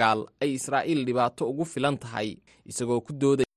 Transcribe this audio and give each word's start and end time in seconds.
gaal 0.00 0.20
ay 0.42 0.50
israa'iil 0.58 1.00
dhibaato 1.08 1.42
ugu 1.50 1.64
filan 1.72 1.96
tahay 2.04 2.28
isagoo 2.70 3.00
ku 3.06 3.12
dooday 3.20 3.48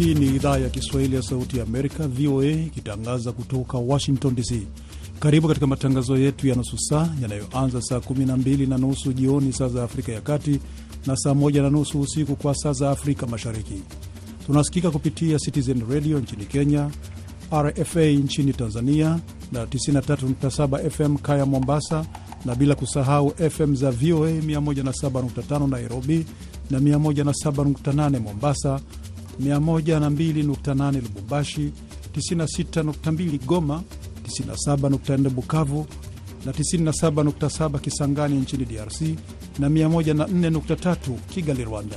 Hii 0.00 0.14
ni 0.14 0.26
idhaa 0.26 0.58
ya 0.58 0.68
Kiswahili 0.70 1.16
ya 1.16 1.22
Sauti 1.22 1.56
ya 1.58 1.62
Amerika, 1.62 2.08
VOA, 2.08 2.46
ikitangaza 2.50 3.32
kutoka 3.32 3.78
Washington 3.78 4.34
DC. 4.34 4.62
Karibu 5.20 5.48
katika 5.48 5.66
matangazo 5.66 6.16
yetu 6.18 6.48
ya 6.48 6.54
nusu 6.54 6.78
saa 6.78 7.08
yanayoanza 7.22 7.82
saa 7.82 7.96
12 7.96 8.68
na 8.68 8.78
nusu 8.78 9.12
jioni 9.12 9.52
saa 9.52 9.68
za 9.68 9.82
Afrika 9.84 10.12
ya 10.12 10.20
Kati 10.20 10.60
na 11.06 11.16
saa 11.16 11.34
moja 11.34 11.62
na 11.62 11.70
nusu 11.70 12.00
usiku 12.00 12.36
kwa 12.36 12.54
saa 12.54 12.72
za 12.72 12.90
Afrika 12.90 13.26
Mashariki. 13.26 13.82
Tunasikika 14.46 14.90
kupitia 14.90 15.38
Citizen 15.38 15.82
Radio 15.90 16.18
nchini 16.20 16.44
Kenya, 16.44 16.90
RFA 17.52 18.00
nchini 18.04 18.52
Tanzania 18.52 19.18
na 19.52 19.64
93.7 19.64 20.90
FM 20.90 21.16
Kaya 21.16 21.46
Mombasa, 21.46 22.06
na 22.44 22.54
bila 22.54 22.74
kusahau 22.74 23.32
FM 23.50 23.74
za 23.74 23.90
VOA 23.90 24.30
107.5 24.30 25.68
Nairobi 25.70 26.26
na 26.70 26.78
107.8 26.78 28.20
Mombasa, 28.20 28.80
102.8 29.42 31.02
Lubumbashi, 31.02 31.72
96.2 32.16 33.38
Goma, 33.46 33.82
97.4 34.28 35.28
Bukavu 35.30 35.86
na 36.46 36.52
97.7 36.52 37.78
Kisangani 37.78 38.36
nchini 38.38 38.64
DRC 38.64 39.00
na 39.58 39.68
104.3 39.68 40.96
Kigali, 41.28 41.64
Rwanda. 41.64 41.96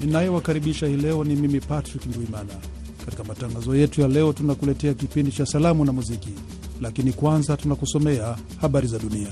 Ninayewakaribisha 0.00 0.86
hii 0.86 0.96
leo 0.96 1.24
ni 1.24 1.36
mimi 1.36 1.60
Patrick 1.60 2.06
Ndwimana. 2.06 2.54
Katika 3.04 3.24
matangazo 3.24 3.76
yetu 3.76 4.00
ya 4.00 4.08
leo, 4.08 4.32
tunakuletea 4.32 4.94
kipindi 4.94 5.32
cha 5.32 5.46
salamu 5.46 5.84
na 5.84 5.92
muziki, 5.92 6.30
lakini 6.80 7.12
kwanza 7.12 7.56
tunakusomea 7.56 8.36
habari 8.60 8.86
za 8.88 8.98
dunia. 8.98 9.28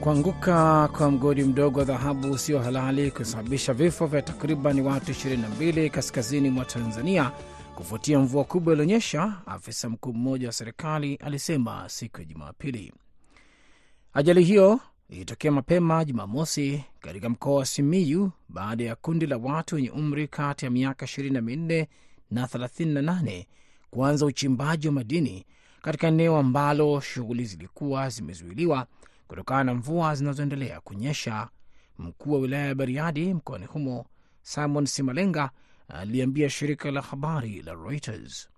Kuanguka 0.00 0.88
kwa 0.88 1.10
mgodi 1.10 1.44
mdogo 1.44 1.78
wa 1.78 1.84
dhahabu 1.84 2.30
usio 2.30 2.58
halali 2.58 3.10
kusababisha 3.10 3.74
vifo 3.74 4.06
vya 4.06 4.22
takriban 4.22 4.80
watu 4.80 5.12
22 5.12 5.90
kaskazini 5.90 6.50
mwa 6.50 6.64
Tanzania 6.64 7.32
kufuatia 7.74 8.18
mvua 8.18 8.44
kubwa 8.44 8.72
ilionyesha, 8.74 9.36
afisa 9.46 9.88
mkuu 9.88 10.12
mmoja 10.12 10.46
wa 10.46 10.52
serikali 10.52 11.14
alisema 11.16 11.88
siku 11.88 12.18
ya 12.20 12.24
Jumapili. 12.24 12.92
Ajali 14.14 14.44
hiyo 14.44 14.80
ilitokea 15.08 15.52
mapema 15.52 16.04
Jumamosi 16.04 16.84
katika 17.00 17.28
mkoa 17.28 17.54
wa 17.54 17.66
Simiyu 17.66 18.30
baada 18.48 18.84
ya 18.84 18.96
kundi 18.96 19.26
la 19.26 19.36
watu 19.36 19.74
wenye 19.74 19.90
umri 19.90 20.28
kati 20.28 20.64
ya 20.64 20.70
miaka 20.70 21.06
24 21.06 21.86
na 22.30 22.46
38 22.46 23.44
kuanza 23.90 24.26
uchimbaji 24.26 24.86
wa 24.86 24.92
madini 24.92 25.44
katika 25.82 26.06
eneo 26.08 26.36
ambalo 26.36 27.00
shughuli 27.00 27.44
zilikuwa 27.44 28.08
zimezuiliwa 28.08 28.86
kutokana 29.30 29.64
na 29.64 29.74
mvua 29.74 30.14
zinazoendelea 30.14 30.80
kunyesha. 30.80 31.48
Mkuu 31.98 32.32
wa 32.32 32.38
wilaya 32.38 32.66
ya 32.66 32.74
Bariadi 32.74 33.34
mkoani 33.34 33.66
humo 33.66 34.06
Simon 34.42 34.86
Simalenga 34.86 35.50
aliambia 35.88 36.50
shirika 36.50 36.90
la 36.90 37.00
habari 37.00 37.62
la 37.62 37.74
Reuters. 37.74 38.48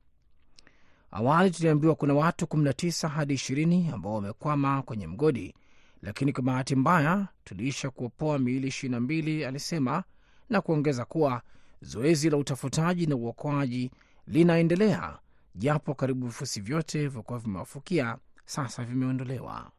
Awali 1.10 1.50
tuliambiwa 1.50 1.94
kuna 1.94 2.14
watu 2.14 2.44
19 2.44 3.08
hadi 3.08 3.34
20 3.34 3.94
ambao 3.94 4.14
wamekwama 4.14 4.82
kwenye 4.82 5.06
mgodi, 5.06 5.54
lakini 6.02 6.32
kwa 6.32 6.42
bahati 6.42 6.76
mbaya 6.76 7.26
tuliisha 7.44 7.90
kuopoa 7.90 8.38
miili 8.38 8.68
22, 8.68 9.46
alisema 9.48 10.04
na 10.50 10.60
kuongeza 10.60 11.04
kuwa 11.04 11.42
zoezi 11.82 12.30
la 12.30 12.36
utafutaji 12.36 13.06
na 13.06 13.16
uokoaji 13.16 13.90
linaendelea, 14.26 15.18
japo 15.54 15.94
karibu 15.94 16.26
vifusi 16.26 16.60
vyote 16.60 16.98
vilivyokuwa 16.98 17.38
vimewafukia 17.38 18.16
sasa 18.44 18.84
vimeondolewa. 18.84 19.70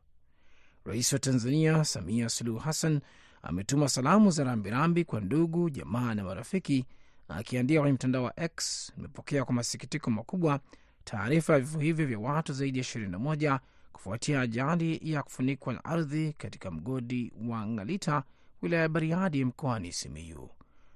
Rais 0.85 1.13
wa 1.13 1.19
Tanzania 1.19 1.83
Samia 1.85 2.29
Suluhu 2.29 2.59
Hassan 2.59 2.99
ametuma 3.41 3.89
salamu 3.89 4.31
za 4.31 4.43
rambirambi 4.43 5.03
kwa 5.05 5.21
ndugu, 5.21 5.69
jamaa 5.69 6.13
na 6.15 6.23
marafiki, 6.23 6.85
akiandika 7.27 7.79
kwenye 7.81 7.93
mtandao 7.93 8.23
wa 8.23 8.39
X, 8.39 8.91
imepokea 8.97 9.45
kwa 9.45 9.53
masikitiko 9.55 10.11
makubwa 10.11 10.59
taarifa 11.03 11.53
ya 11.53 11.59
vifo 11.59 11.79
hivyo 11.79 12.05
vya 12.05 12.19
watu 12.19 12.53
zaidi 12.53 12.79
ya 12.79 12.83
21 12.85 13.59
kufuatia 13.93 14.41
ajali 14.41 14.99
ya 15.03 15.23
kufunikwa 15.23 15.73
na 15.73 15.85
ardhi 15.85 16.33
katika 16.33 16.71
mgodi 16.71 17.33
wa 17.47 17.67
Ngalita, 17.67 18.23
wilaya 18.61 18.81
ya 18.81 18.89
Bariadi, 18.89 19.45
mkoani 19.45 19.91
Simiyu. 19.91 20.49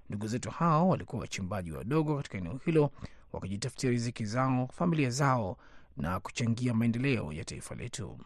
Ndugu 0.09 0.27
zetu 0.27 0.49
hao 0.51 0.89
walikuwa 0.89 1.21
wachimbaji 1.21 1.71
wadogo 1.71 2.17
katika 2.17 2.37
eneo 2.37 2.59
hilo, 2.65 2.91
wakijitafutia 3.33 3.89
riziki 3.89 4.25
zao, 4.25 4.69
familia 4.73 5.09
zao 5.09 5.57
na 5.97 6.19
kuchangia 6.19 6.73
maendeleo 6.73 7.33
ya 7.33 7.45
taifa 7.45 7.75
letu 7.75 8.19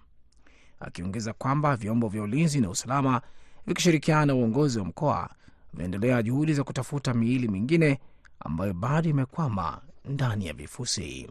akiongeza 0.82 1.34
kwamba 1.34 1.76
vyombo 1.76 2.08
vya 2.08 2.24
ulinzi 2.24 2.62
na 2.62 2.70
usalama 2.70 3.22
vikishirikiana 3.68 4.26
na 4.26 4.36
uongozi 4.36 4.80
wa 4.80 4.86
mkoa 4.86 5.30
vinaendelea 5.74 6.24
juhudi 6.24 6.54
za 6.54 6.64
kutafuta 6.64 7.14
miili 7.14 7.48
mingine 7.48 8.00
ambayo 8.40 8.74
bado 8.74 9.10
imekwama 9.10 9.82
ndani 10.06 10.48
ya 10.48 10.54
vifusi. 10.54 11.30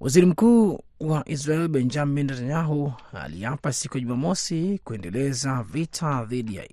Waziri 0.00 0.26
mkuu 0.26 0.80
wa 1.00 1.28
Israel 1.28 1.68
Benjamin 1.68 2.26
Netanyahu 2.26 2.92
aliapa 3.12 3.72
siku 3.72 3.96
ya 3.98 4.04
Jumamosi 4.04 4.80
kuendeleza 4.84 5.62
vita 5.62 6.24
dhidi 6.24 6.56
ya 6.56 6.66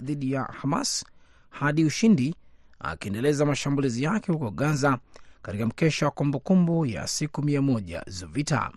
dhidi 0.00 0.32
ya 0.32 0.42
Hamas 0.42 1.04
hadi 1.50 1.84
ushindi, 1.84 2.34
akiendeleza 2.78 3.46
mashambulizi 3.46 4.02
yake 4.02 4.32
huko 4.32 4.50
Gaza 4.50 4.98
katika 5.42 5.66
mkesha 5.66 6.06
wa 6.06 6.12
kumbukumbu 6.12 6.86
ya 6.86 7.06
siku 7.06 7.42
mia 7.42 7.62
moja 7.62 8.02
za 8.06 8.26
vita. 8.26 8.70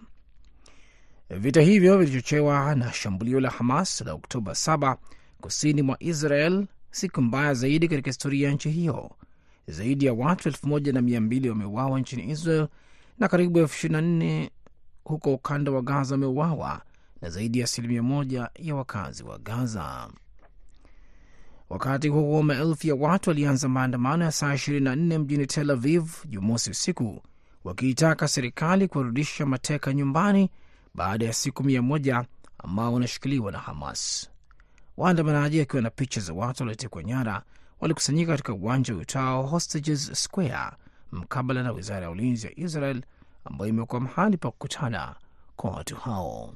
Vita 1.30 1.62
hivyo 1.62 1.98
vilichochewa 1.98 2.76
na 2.76 2.94
shambulio 2.94 3.40
la 3.40 3.50
Hamas 3.50 4.02
la 4.02 4.14
Oktoba 4.14 4.52
7 4.52 4.96
kusini 5.42 5.82
mwa 5.82 5.98
Israel, 6.04 6.66
siku 6.92 7.22
mbaya 7.22 7.54
zaidi 7.54 7.88
katika 7.88 8.10
historia 8.10 8.48
ya 8.48 8.54
nchi 8.54 8.70
hiyo. 8.70 9.12
Zaidi 9.68 10.06
ya 10.06 10.14
watu 10.14 10.50
elfu 10.50 10.68
moja 10.68 10.94
na 10.94 11.02
mia 11.02 11.22
mbili 11.22 11.50
wameuawa 11.50 12.00
nchini 12.00 12.32
Israel 12.32 12.68
na 13.20 13.28
karibu 13.28 13.60
elfu 13.60 13.76
ishirini 13.76 14.02
na 14.02 14.08
nne 14.08 14.52
huko 15.04 15.34
ukanda 15.34 15.72
wa 15.72 15.82
Gaza 15.82 16.14
wameuawa 16.16 16.82
na 17.22 17.30
zaidi 17.30 17.60
ya 17.60 17.66
asilimia 17.66 18.04
moja 18.04 18.50
ya 18.56 18.76
wakazi 18.76 19.24
wa 19.24 19.38
Gaza. 19.40 20.10
Wakati 21.70 22.08
huo 22.08 22.44
maelfu 22.44 22.88
ya 22.88 22.96
watu 22.96 23.30
walianza 23.30 23.70
maandamano 23.70 24.26
ya 24.26 24.32
saa 24.32 24.54
24 24.54 25.18
mjini 25.20 25.46
Tel 25.48 25.72
Aviv 25.72 26.12
Jumamosi 26.26 26.72
usiku 26.72 27.22
wakiitaka 27.64 28.28
serikali 28.28 28.88
kuwarudisha 28.88 29.46
mateka 29.46 29.94
nyumbani 29.94 30.50
baada 30.96 31.26
ya 31.26 31.34
siku 31.34 31.64
mia 31.64 31.82
moja 31.82 32.26
ambao 32.58 32.94
wanashikiliwa 32.94 33.52
na 33.52 33.60
Hamas. 33.60 34.30
Waandamanaji 34.98 35.62
akiwa 35.62 35.82
na 35.82 35.90
picha 35.90 36.22
za 36.22 36.34
watu 36.34 36.64
waliotekwa 36.64 37.04
nyara 37.04 37.44
walikusanyika 37.80 38.32
katika 38.32 38.54
uwanja 38.54 38.96
uitao 38.96 39.44
Hostages 39.44 40.24
Square 40.24 40.72
mkabala 41.12 41.64
na 41.64 41.72
wizara 41.72 42.02
ya 42.06 42.12
ulinzi 42.12 42.48
ya 42.48 42.60
Israel 42.60 43.02
ambayo 43.46 43.70
imekuwa 43.70 44.02
mahali 44.02 44.38
pa 44.38 44.52
kukutana 44.52 45.16
kwa 45.56 45.72
watu 45.72 45.96
hao. 45.96 46.54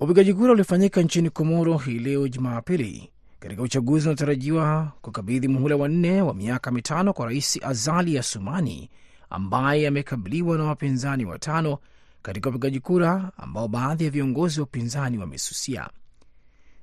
Upigaji 0.00 0.34
kura 0.34 0.52
ulifanyika 0.52 1.02
nchini 1.02 1.30
Komoro 1.30 1.78
hii 1.78 1.98
leo 1.98 2.28
Jumapili 2.28 3.10
katika 3.40 3.62
uchaguzi 3.62 4.08
unaotarajiwa 4.08 4.92
kukabidhi 5.02 5.48
muhula 5.48 5.76
wa 5.76 5.88
nne 5.88 6.22
wa 6.22 6.34
miaka 6.34 6.70
mitano 6.70 7.12
kwa 7.12 7.26
Rais 7.26 7.58
Azali 7.62 8.18
Assoumani 8.18 8.90
ambaye 9.30 9.86
amekabiliwa 9.88 10.58
na 10.58 10.64
wapinzani 10.64 11.24
watano 11.24 11.78
katika 12.26 12.50
upigaji 12.50 12.80
kura 12.80 13.32
ambao 13.36 13.68
baadhi 13.68 14.04
ya 14.04 14.10
viongozi 14.10 14.60
wa 14.60 14.66
upinzani 14.66 15.18
wamesusia. 15.18 15.90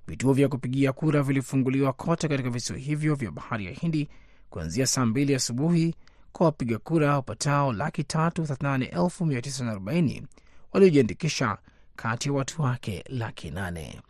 Vituo 0.08 0.34
vya 0.34 0.48
kupigia 0.50 0.94
kura 0.94 1.24
vilifunguliwa 1.24 1.94
kote 1.94 2.28
katika 2.28 2.50
visiwa 2.50 2.80
hivyo 2.80 3.16
vya 3.16 3.32
bahari 3.32 3.66
ya 3.66 3.72
Hindi 3.72 4.10
kuanzia 4.50 4.88
saa 4.88 5.06
mbili 5.06 5.36
asubuhi 5.36 5.96
kwa 6.32 6.46
wapiga 6.46 6.78
kura 6.78 7.14
wapatao 7.16 7.74
laki 7.74 8.04
tatu 8.04 8.42
thelathini 8.44 8.70
na 8.70 8.78
nane 8.78 8.86
elfu 8.86 9.26
mia 9.26 9.42
tisa 9.42 9.66
na 9.66 9.72
arobaini 9.72 10.28
waliojiandikisha 10.74 11.58
kati 11.96 12.30
ya 12.30 12.34
watu 12.34 12.62
wake 12.62 13.04
laki 13.10 13.52
nane. 13.52 14.02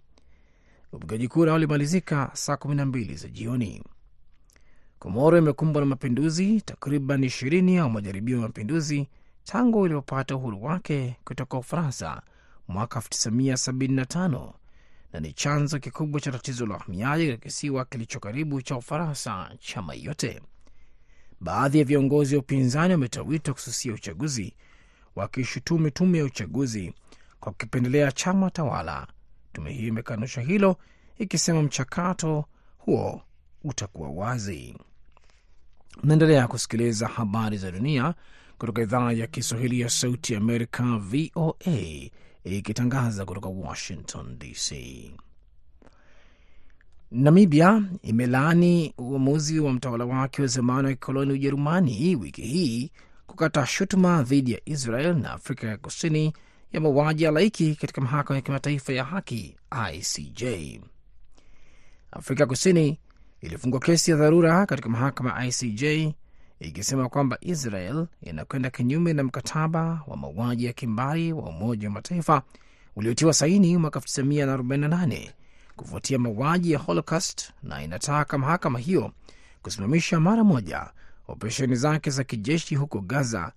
Upigaji 0.91 1.27
kura 1.27 1.53
ulimalizika 1.53 2.29
saa 2.33 2.57
kumi 2.57 2.75
na 2.75 2.85
mbili 2.85 3.15
za 3.15 3.27
jioni. 3.27 3.83
Komoro 4.99 5.37
imekumbwa 5.37 5.81
na 5.81 5.85
mapinduzi 5.85 6.61
takriban 6.61 7.23
ishirini 7.23 7.77
au 7.77 7.89
majaribio 7.89 8.35
ya 8.35 8.41
mapinduzi 8.41 9.07
tangu 9.43 9.85
ilipopata 9.85 10.35
uhuru 10.35 10.63
wake 10.63 11.15
kutoka 11.25 11.57
Ufaransa 11.57 12.21
mwaka 12.67 12.99
1975 12.99 14.53
na 15.13 15.19
ni 15.19 15.33
chanzo 15.33 15.79
kikubwa 15.79 16.21
cha 16.21 16.31
tatizo 16.31 16.65
la 16.65 16.75
uhamiaji 16.75 17.25
katika 17.27 17.43
kisiwa 17.43 17.85
kilicho 17.85 18.19
karibu 18.19 18.61
cha 18.61 18.75
Ufaransa 18.75 19.51
cha 19.59 19.81
Mayotte. 19.81 20.41
Baadhi 21.39 21.79
ya 21.79 21.85
viongozi 21.85 22.35
wa 22.35 22.41
upinzani 22.41 22.93
wametoa 22.93 23.23
wito 23.23 23.53
kususia 23.53 23.93
uchaguzi, 23.93 24.55
wakishutumu 25.15 25.89
tume 25.91 26.17
ya 26.17 26.25
uchaguzi 26.25 26.93
kwa 27.39 27.51
kukipendelea 27.51 28.11
chama 28.11 28.51
tawala. 28.51 29.07
Tume 29.53 29.71
hiyo 29.73 29.87
imekanusha 29.87 30.41
hilo 30.41 30.77
ikisema 31.17 31.61
mchakato 31.63 32.45
huo 32.77 33.21
utakuwa 33.63 34.09
wazi. 34.09 34.77
Mnaendelea 36.03 36.47
kusikiliza 36.47 37.07
habari 37.07 37.57
za 37.57 37.71
dunia 37.71 38.13
kutoka 38.63 38.81
idhaa 38.81 39.11
ya 39.11 39.27
Kiswahili 39.27 39.79
ya 39.79 39.89
Sauti 39.89 40.33
ya 40.33 40.39
Amerika, 40.39 40.83
VOA, 40.97 42.09
ikitangaza 42.43 43.25
kutoka 43.25 43.49
Washington 43.49 44.39
DC. 44.39 44.71
Namibia 47.11 47.83
imelaani 48.01 48.93
uamuzi 48.97 49.59
wa 49.59 49.73
mtawala 49.73 50.05
wake 50.05 50.41
wa 50.41 50.47
zamani 50.47 50.87
wa 50.87 50.93
kikoloni 50.93 51.33
Ujerumani 51.33 52.15
wiki 52.15 52.41
hii 52.41 52.91
kukata 53.27 53.65
shutuma 53.65 54.23
dhidi 54.23 54.51
ya 54.51 54.61
Israel 54.65 55.15
na 55.15 55.31
Afrika 55.31 55.67
ya 55.67 55.77
Kusini 55.77 56.33
ya 56.71 56.81
mauaji 56.81 57.23
ya 57.23 57.31
katika 57.75 58.01
mahakama 58.01 58.35
ya 58.35 58.41
kimataifa 58.41 58.93
ya 58.93 59.03
haki 59.03 59.55
ICJ. 59.93 60.43
Afrika 62.11 62.45
Kusini 62.45 62.99
ilifungua 63.41 63.79
kesi 63.79 64.11
ya 64.11 64.17
dharura 64.17 64.65
katika 64.65 64.89
mahakama 64.89 65.45
ICJ 65.45 66.13
ikisema 66.67 67.09
kwamba 67.09 67.37
Israel 67.41 68.07
inakwenda 68.21 68.69
kinyume 68.69 69.13
na 69.13 69.23
mkataba 69.23 70.01
wa 70.07 70.17
mauaji 70.17 70.65
ya 70.65 70.73
kimbari 70.73 71.33
wa 71.33 71.43
Umoja 71.49 71.87
wa 71.87 71.93
Mataifa 71.93 72.41
uliotiwa 72.95 73.33
saini 73.33 73.77
mwaka 73.77 73.99
1948 73.99 75.31
kufuatia 75.75 76.19
mauaji 76.19 76.71
ya 76.71 76.79
Holocaust 76.79 77.51
na 77.63 77.83
inataka 77.83 78.37
mahakama 78.37 78.79
hiyo 78.79 79.11
kusimamisha 79.61 80.19
mara 80.19 80.43
moja 80.43 80.89
operesheni 81.27 81.75
zake 81.75 82.09
za 82.09 82.23
kijeshi 82.23 82.75
huko 82.75 82.99
Gaza 83.01 83.51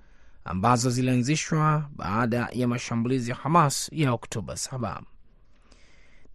ambazo 0.44 0.91
zilianzishwa 0.91 1.88
baada 1.97 2.49
ya 2.52 2.69
mashambulizi 2.69 3.31
ya 3.31 3.37
Hamas 3.37 3.88
ya 3.93 4.12
Oktoba 4.12 4.55
7. 4.55 5.00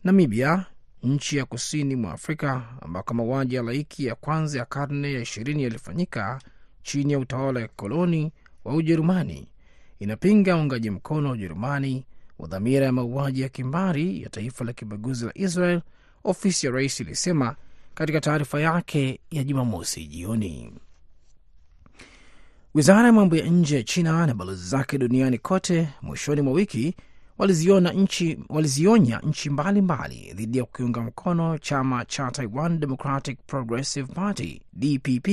Namibia, 0.03 0.65
nchi 1.03 1.37
ya 1.37 1.45
kusini 1.45 1.95
mwa 1.95 2.13
Afrika 2.13 2.63
ambako 2.81 3.13
mauaji 3.13 3.55
ya 3.55 3.63
laiki 3.63 4.05
ya 4.05 4.15
kwanza 4.15 4.59
ya 4.59 4.65
karne 4.65 5.13
ya 5.13 5.21
ishirini 5.21 5.63
yalifanyika 5.63 6.39
chini 6.83 7.13
ya 7.13 7.19
utawala 7.19 7.59
wa 7.59 7.67
kikoloni 7.67 8.31
wa 8.65 8.75
Ujerumani, 8.75 9.47
inapinga 9.99 10.55
uungaji 10.57 10.89
mkono 10.89 11.27
wa 11.27 11.33
Ujerumani 11.33 12.05
wa 12.39 12.47
dhamira 12.47 12.85
ya 12.85 12.91
mauaji 12.91 13.41
ya 13.41 13.49
kimbari 13.49 14.21
ya 14.21 14.29
taifa 14.29 14.65
la 14.65 14.73
kibaguzi 14.73 15.25
la 15.25 15.31
Israel, 15.35 15.81
ofisi 16.23 16.65
ya 16.65 16.71
rais 16.71 16.99
ilisema 16.99 17.55
katika 17.93 18.21
taarifa 18.21 18.61
yake 18.61 19.19
ya 19.31 19.43
Jumamosi 19.43 20.05
jioni. 20.07 20.73
Wizara 22.73 23.05
ya 23.07 23.13
mambo 23.13 23.35
ya 23.35 23.45
nje 23.45 23.75
ya 23.75 23.83
China 23.83 24.27
na 24.27 24.33
balozi 24.33 24.67
zake 24.69 24.97
duniani 24.97 25.37
kote 25.37 25.87
mwishoni 26.01 26.41
mwa 26.41 26.53
wiki 26.53 26.95
walizionya 28.49 29.19
nchi 29.23 29.49
mbalimbali 29.49 30.33
dhidi 30.35 30.57
ya 30.57 30.65
kukiunga 30.65 31.01
mkono 31.01 31.57
chama 31.57 32.05
cha 32.05 32.31
Taiwan 32.31 32.79
Democratic 32.79 33.39
Progressive 33.47 34.13
Party 34.13 34.61
DPP 34.73 35.27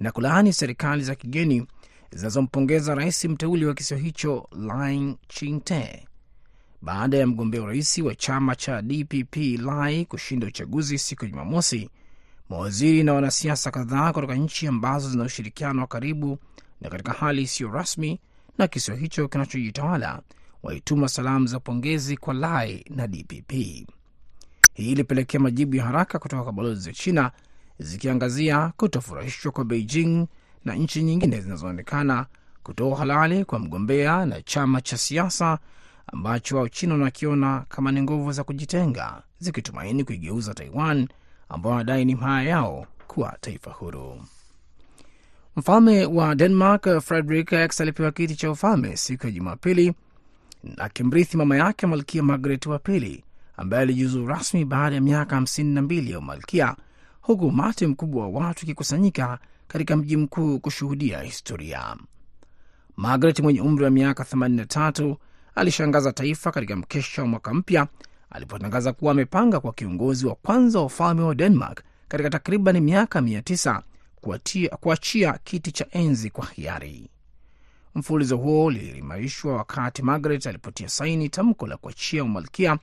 na 0.00 0.12
kulaani 0.12 0.52
serikali 0.52 1.02
za 1.02 1.14
kigeni 1.14 1.66
zinazompongeza 2.12 2.94
rais 2.94 3.24
mteuli 3.24 3.64
wa 3.66 3.74
kisiwa 3.74 4.00
hicho 4.00 4.48
Lai 4.52 5.16
Ching-te 5.28 6.06
baada 6.82 7.16
ya 7.16 7.26
mgombea 7.26 7.62
urais 7.62 7.98
wa 7.98 8.14
chama 8.14 8.56
cha 8.56 8.82
DPP 8.82 9.36
Lai 9.36 10.04
kushinda 10.04 10.46
uchaguzi 10.46 10.98
siku 10.98 11.24
ya 11.24 11.30
Jumamosi. 11.30 11.90
Mawaziri 12.48 13.02
na 13.02 13.12
wanasiasa 13.14 13.70
kadhaa 13.70 14.12
kutoka 14.12 14.34
nchi 14.34 14.66
ambazo 14.66 15.10
zina 15.10 15.24
ushirikiano 15.24 15.80
wa 15.80 15.86
karibu 15.86 16.38
na 16.80 16.90
katika 16.90 17.12
hali 17.12 17.42
isiyo 17.42 17.70
rasmi 17.70 18.20
na 18.58 18.68
kisiwa 18.68 18.96
hicho 18.96 19.28
kinachojitawala 19.28 20.22
walituma 20.62 21.08
salamu 21.08 21.46
za 21.46 21.60
pongezi 21.60 22.16
kwa 22.16 22.34
Lai 22.34 22.84
na 22.90 23.06
DPP. 23.06 23.52
Hii 24.74 24.92
ilipelekea 24.92 25.40
majibu 25.40 25.76
ya 25.76 25.84
haraka 25.84 26.18
kutoka 26.18 26.42
kwa 26.42 26.52
balozi 26.52 26.80
za 26.80 26.92
China 26.92 27.30
zikiangazia 27.78 28.72
kutofurahishwa 28.76 29.52
kwa 29.52 29.64
Beijing 29.64 30.26
na 30.64 30.74
nchi 30.74 31.02
nyingine 31.02 31.40
zinazoonekana 31.40 32.26
kutoa 32.62 32.88
uhalali 32.88 33.44
kwa 33.44 33.58
mgombea 33.58 34.26
na 34.26 34.42
chama 34.42 34.80
cha 34.80 34.96
siasa 34.98 35.58
ambacho 36.12 36.56
Wachina 36.58 36.94
wanakiona 36.94 37.64
kama 37.68 37.92
ni 37.92 38.02
nguvu 38.02 38.32
za 38.32 38.44
kujitenga, 38.44 39.22
zikitumaini 39.38 40.04
kuigeuza 40.04 40.54
Taiwan 40.54 41.08
ambao 41.48 41.72
wanadai 41.72 42.04
ni 42.04 42.14
haya 42.14 42.48
yao 42.48 42.86
kuwa 43.06 43.36
taifa 43.40 43.70
huru. 43.70 44.22
Mfalme 45.56 46.04
wa 46.06 46.34
Denmark 46.34 47.00
Frederick 47.00 47.52
X 47.52 47.80
alipewa 47.80 48.12
kiti 48.12 48.36
cha 48.36 48.50
ufalme 48.50 48.96
siku 48.96 49.26
ya 49.26 49.32
Jumapili 49.32 49.94
akimrithi 50.76 51.36
mama 51.36 51.56
yake 51.56 51.86
Malkia 51.86 52.22
Margaret 52.22 52.66
wa 52.66 52.78
pili 52.78 53.24
ambaye 53.56 53.82
alijiuzulu 53.82 54.26
rasmi 54.26 54.64
baada 54.64 54.94
ya 54.94 55.00
miaka 55.00 55.34
hamsini 55.36 55.74
na 55.74 55.82
mbili 55.82 56.10
ya 56.10 56.18
umalkia, 56.18 56.76
huku 57.28 57.46
umati 57.46 57.86
mkubwa 57.86 58.28
wa 58.28 58.40
watu 58.46 58.62
ikikusanyika 58.64 59.38
katika 59.66 59.96
mji 59.96 60.16
mkuu 60.16 60.58
kushuhudia 60.58 61.20
historia. 61.22 61.96
Margaret 62.96 63.40
mwenye 63.40 63.60
umri 63.60 63.84
wa 63.84 63.90
miaka 63.90 64.22
83 64.22 65.16
alishangaza 65.54 66.12
taifa 66.12 66.52
katika 66.52 66.76
mkesha 66.76 67.22
wa 67.22 67.28
mwaka 67.28 67.54
mpya 67.54 67.86
alipotangaza 68.30 68.92
kuwa 68.92 69.12
amepanga 69.12 69.60
kwa 69.60 69.72
kiongozi 69.72 70.26
wa 70.26 70.34
kwanza 70.34 70.78
wa 70.78 70.84
ufalme 70.84 71.22
wa 71.22 71.34
Denmark 71.34 71.82
katika 72.08 72.30
takriban 72.30 72.80
miaka 72.80 73.20
mia 73.20 73.42
tisa 73.42 73.82
kuachia 74.80 75.38
kiti 75.44 75.72
cha 75.72 75.86
enzi 75.90 76.30
kwa 76.30 76.46
hiari. 76.46 77.10
Mfululizo 77.94 78.36
huo 78.36 78.64
uliimarishwa 78.64 79.56
wakati 79.56 80.02
Margaret 80.02 80.46
alipotia 80.46 80.88
saini 80.88 81.28
tamko 81.28 81.66
la 81.66 81.76
kuachia 81.76 82.24
umalkia 82.24 82.78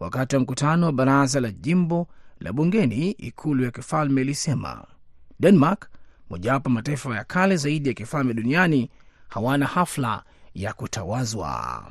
wakati 0.00 0.36
wa 0.36 0.42
mkutano 0.42 0.86
wa 0.86 0.92
baraza 0.92 1.40
la 1.40 1.50
jimbo 1.50 2.08
la 2.40 2.52
bungeni. 2.52 3.10
Ikulu 3.10 3.64
ya 3.64 3.70
kifalme 3.70 4.20
ilisema 4.20 4.84
Denmark, 5.40 5.88
mojawapo 6.30 6.70
mataifa 6.70 7.16
ya 7.16 7.24
kale 7.24 7.56
zaidi 7.56 7.88
ya 7.88 7.94
kifalme 7.94 8.34
duniani, 8.34 8.90
hawana 9.28 9.66
hafla 9.66 10.22
ya 10.54 10.72
kutawazwa. 10.72 11.82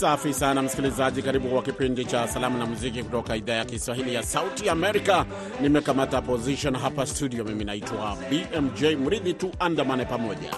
Safi 0.00 0.34
sana 0.34 0.62
msikilizaji, 0.62 1.22
karibu 1.22 1.48
kwa 1.48 1.62
kipindi 1.62 2.04
cha 2.04 2.28
salamu 2.28 2.58
na 2.58 2.66
muziki 2.66 3.02
kutoka 3.02 3.36
idhaa 3.36 3.52
ya 3.54 3.64
Kiswahili 3.64 4.14
ya 4.14 4.22
Sauti 4.22 4.68
Amerika. 4.68 5.24
Nimekamata 5.60 6.22
position 6.22 6.76
hapa 6.76 7.06
studio, 7.06 7.44
mimi 7.44 7.64
naitwa 7.64 8.16
BMJ 8.30 8.82
Mridhi, 8.84 9.34
tu 9.34 9.50
andamane 9.58 10.04
pamoja. 10.04 10.50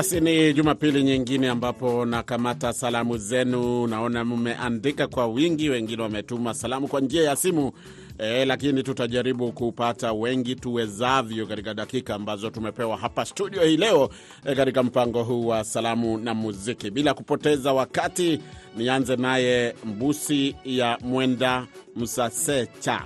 Basi 0.00 0.20
ni 0.20 0.52
Jumapili 0.52 1.02
nyingine 1.02 1.48
ambapo 1.48 2.04
nakamata 2.04 2.72
salamu 2.72 3.18
zenu. 3.18 3.86
Naona 3.86 4.24
mmeandika 4.24 5.06
kwa 5.06 5.26
wingi, 5.26 5.68
wengine 5.70 6.02
wametuma 6.02 6.54
salamu 6.54 6.88
kwa 6.88 7.00
njia 7.00 7.22
ya 7.24 7.36
simu 7.36 7.72
e, 8.18 8.44
lakini 8.44 8.82
tutajaribu 8.82 9.52
kupata 9.52 10.12
wengi 10.12 10.54
tuwezavyo 10.54 11.46
katika 11.46 11.74
dakika 11.74 12.14
ambazo 12.14 12.50
tumepewa 12.50 12.96
hapa 12.96 13.24
studio 13.24 13.62
hii 13.64 13.76
leo 13.76 14.08
e, 14.44 14.54
katika 14.54 14.82
mpango 14.82 15.22
huu 15.22 15.46
wa 15.46 15.64
salamu 15.64 16.18
na 16.18 16.34
muziki. 16.34 16.90
Bila 16.90 17.14
kupoteza 17.14 17.72
wakati, 17.72 18.40
nianze 18.76 19.16
naye 19.16 19.74
Mbusi 19.84 20.56
ya 20.64 20.98
Mwenda 21.00 21.66
Msasecha 21.96 23.02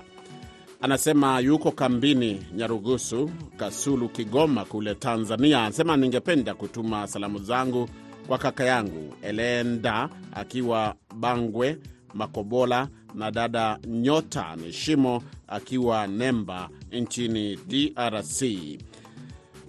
anasema 0.84 1.40
yuko 1.40 1.70
kambini 1.70 2.46
Nyarugusu, 2.56 3.30
Kasulu, 3.56 4.08
Kigoma 4.08 4.64
kule 4.64 4.94
Tanzania. 4.94 5.62
Anasema 5.62 5.96
ningependa 5.96 6.54
kutuma 6.54 7.06
salamu 7.06 7.38
zangu 7.38 7.88
kwa 8.26 8.38
kaka 8.38 8.64
yangu 8.64 9.14
Elenda 9.22 10.08
akiwa 10.34 10.94
Bangwe, 11.14 11.78
Makobola 12.14 12.88
na 13.14 13.30
dada 13.30 13.78
Nyota 13.86 14.56
ni 14.56 14.72
Shimo 14.72 15.22
akiwa 15.48 16.06
Nemba 16.06 16.68
nchini 16.92 17.56
DRC. 17.56 18.42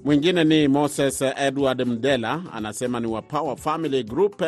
Mwingine 0.05 0.43
ni 0.43 0.67
Moses 0.67 1.22
Edward 1.22 1.88
Mdela, 1.88 2.41
anasema 2.53 3.00
ni 3.00 3.07
wa 3.07 3.22
Power 3.22 3.57
Family 3.57 4.03
Group. 4.03 4.41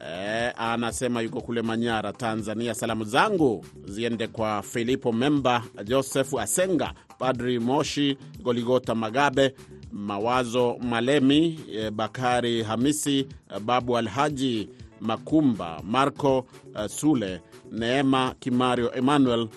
E, 0.00 0.50
anasema 0.56 1.20
yuko 1.22 1.40
kule 1.40 1.62
Manyara, 1.62 2.12
Tanzania. 2.12 2.74
Salamu 2.74 3.04
zangu 3.04 3.64
ziende 3.84 4.26
kwa 4.26 4.62
Filipo 4.62 5.12
Memba, 5.12 5.62
Josefu 5.84 6.40
Asenga, 6.40 6.92
Padri 7.18 7.58
Moshi, 7.58 8.18
Goligota 8.42 8.94
Magabe, 8.94 9.54
Mawazo 9.92 10.76
Malemi, 10.80 11.60
e, 11.72 11.90
Bakari 11.90 12.62
Hamisi, 12.62 13.18
e, 13.56 13.60
Babu 13.60 13.96
Alhaji 13.98 14.68
Makumba, 15.00 15.80
Marco 15.84 16.46
Sule, 16.88 17.40
Neema 17.72 18.34
Kimario, 18.40 18.94
Emmanuel 18.94 19.48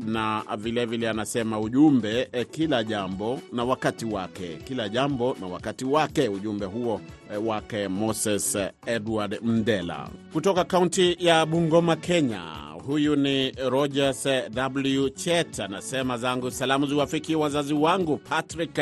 na 0.00 0.42
vilevile 0.56 0.86
vile 0.86 1.08
anasema 1.08 1.60
ujumbe 1.60 2.28
e, 2.32 2.44
kila 2.44 2.84
jambo 2.84 3.40
na 3.52 3.64
wakati 3.64 4.04
wake, 4.04 4.56
kila 4.64 4.88
jambo 4.88 5.36
na 5.40 5.46
wakati 5.46 5.84
wake. 5.84 6.28
Ujumbe 6.28 6.66
huo 6.66 7.00
e, 7.34 7.36
wake 7.36 7.88
Moses 7.88 8.54
eh, 8.54 8.70
Edward 8.86 9.38
Mdela 9.42 10.08
kutoka 10.32 10.64
kaunti 10.64 11.16
ya 11.20 11.46
Bungoma, 11.46 11.96
Kenya. 11.96 12.42
Huyu 12.86 13.16
ni 13.16 13.50
Rogers 13.50 14.26
W 14.54 15.08
Chet 15.10 15.60
anasema 15.60 16.18
zangu 16.18 16.50
salamu 16.50 16.86
ziwafikie 16.86 17.36
wazazi 17.36 17.74
wangu 17.74 18.16
Patrick 18.16 18.80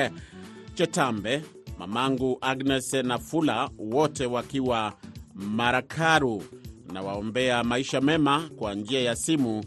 Chetambe, 0.74 1.42
mamangu 1.78 2.38
Agnes 2.40 2.92
Nafula, 2.94 3.70
wote 3.78 4.26
wakiwa 4.26 4.92
Marakaru. 5.34 6.42
Nawaombea 6.92 7.64
maisha 7.64 8.00
mema 8.00 8.50
kwa 8.56 8.74
njia 8.74 9.00
ya 9.00 9.16
simu. 9.16 9.64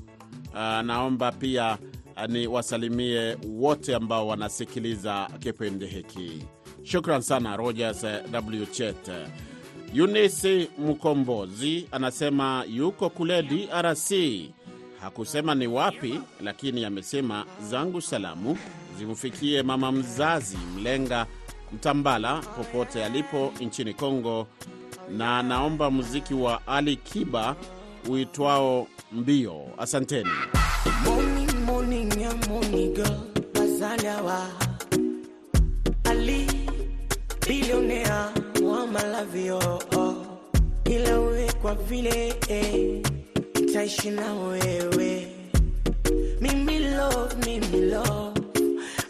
Uh, 0.54 0.82
naomba 0.82 1.32
pia 1.32 1.77
uh, 2.18 2.25
ni 2.30 2.48
wasalimie 2.48 3.38
wote 3.48 3.96
ambao 3.96 4.27
wanasikiliza 4.27 5.30
kipindi 5.39 5.86
hiki. 5.88 6.44
Shukran 6.84 7.22
sana 7.22 7.58
Rogers 7.58 8.04
uh, 8.04 8.10
W 8.32 8.66
Chet. 8.66 9.12
Yunisi 9.94 10.70
Mkombozi 10.77 11.88
anasema 11.92 12.63
yuko 12.70 13.10
kule 13.10 13.44
DRC. 13.44 14.12
Hakusema 15.01 15.56
ni 15.56 15.68
wapi, 15.68 16.20
lakini 16.42 16.86
amesema 16.86 17.46
zangu 17.62 18.01
salamu 18.01 18.58
zimfikie 19.00 19.63
mama 19.63 19.92
mzazi 19.92 20.58
Mlenga 20.75 21.25
Mtambala 21.74 22.38
popote 22.38 23.06
alipo 23.06 23.54
nchini 23.62 23.94
Kongo, 23.94 24.48
na 25.18 25.44
naomba 25.44 25.92
muziki 25.92 26.34
wa 26.34 26.68
Ali 26.68 26.96
Kiba 26.96 27.56
uitwao 28.10 28.88
Mbio. 29.12 29.70
Asanteni. 29.78 30.30
Morning, 31.04 31.52
morning, 31.66 32.22
ya 32.22 32.34
morning, 32.50 32.94
girl. 32.94 33.20
Ila 40.86 41.20
uwe 41.22 41.52
kwa 41.62 41.76
vile, 41.76 42.36
eh, 42.50 43.02
nitaishi 43.56 44.10
na 44.10 44.34
wewe. 44.34 45.28
Mimi 46.42 46.80
love, 46.80 47.36
mimi 47.46 47.82
love. 47.92 48.42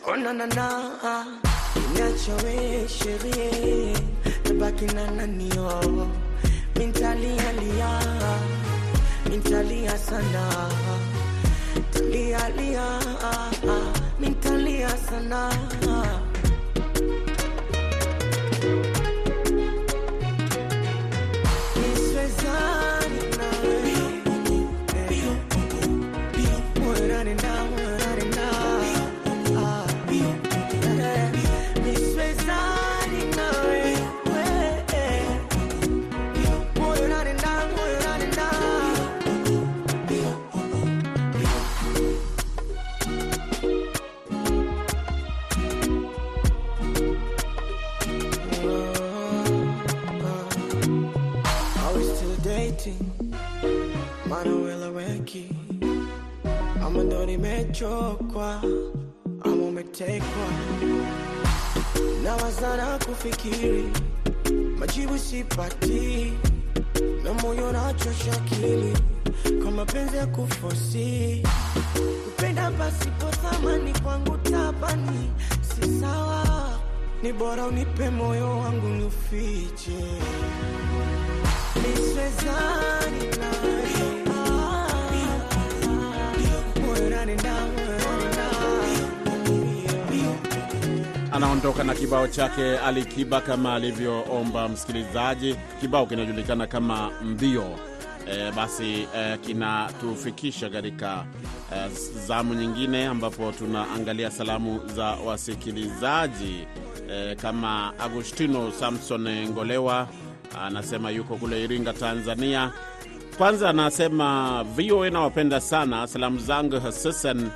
onanana 0.07 0.45
na, 0.47 0.55
na, 0.55 0.95
na. 1.03 1.25
Niache 1.93 2.31
we, 2.43 2.87
sherie. 2.87 3.93
Tabaki 4.43 4.85
na 4.85 5.11
nani, 5.11 5.49
oh. 5.59 6.07
Mintalia, 9.29 9.97
lia. 9.97 9.97
Mintalia 9.97 9.97
sana 9.97 10.43
Talia 11.91 12.49
lia 12.57 12.87
ah, 13.21 13.51
ah. 13.67 13.91
Mintalia 14.19 14.89
sana 15.09 15.49
kufikiri 63.27 63.83
majibu 64.79 65.17
sipati 65.17 66.33
na 67.23 67.33
moyo 67.33 67.71
nachosha 67.71 68.31
akili 68.33 68.97
kwa 69.61 69.71
mapenzi 69.71 70.17
ya 70.17 70.27
kufosi. 70.27 71.43
Kupenda 72.25 72.71
pasipo 72.71 73.25
thamani 73.29 73.93
kwangu 74.03 74.37
tabani 74.37 75.31
si 75.61 75.99
sawa. 75.99 76.69
Ni 77.23 77.33
bora 77.33 77.65
unipe 77.65 78.09
moyo 78.09 78.59
wangu 78.59 78.87
niufiche. 78.87 80.03
Niswezani 81.75 82.76
Anaondoka 91.37 91.83
na 91.83 91.93
kibao 91.95 92.27
chake 92.27 92.77
Ali 92.77 93.05
Kiba 93.05 93.41
kama 93.41 93.73
alivyoomba 93.75 94.69
msikilizaji. 94.69 95.55
Kibao 95.81 96.05
kinajulikana 96.05 96.67
kama 96.67 97.11
Mbio. 97.23 97.75
E, 98.31 98.51
basi 98.51 99.07
e, 99.17 99.37
kinatufikisha 99.37 100.69
katika 100.69 101.25
e, 101.75 101.89
zamu 102.27 102.53
nyingine 102.53 103.05
ambapo 103.05 103.51
tunaangalia 103.51 104.31
salamu 104.31 104.79
za 104.95 105.05
wasikilizaji 105.05 106.67
e, 107.11 107.35
kama 107.35 107.93
Agustino 107.99 108.71
Samson 108.71 109.47
Ngolewa 109.49 110.07
anasema 110.61 111.09
yuko 111.11 111.35
kule 111.35 111.63
Iringa, 111.63 111.93
Tanzania. 111.93 112.71
Kwanza 113.37 113.69
anasema 113.69 114.63
VOA 114.63 115.09
nawapenda 115.09 115.61
sana. 115.61 116.07
Salamu 116.07 116.39
zangu 116.39 116.79
hususan 116.79 117.49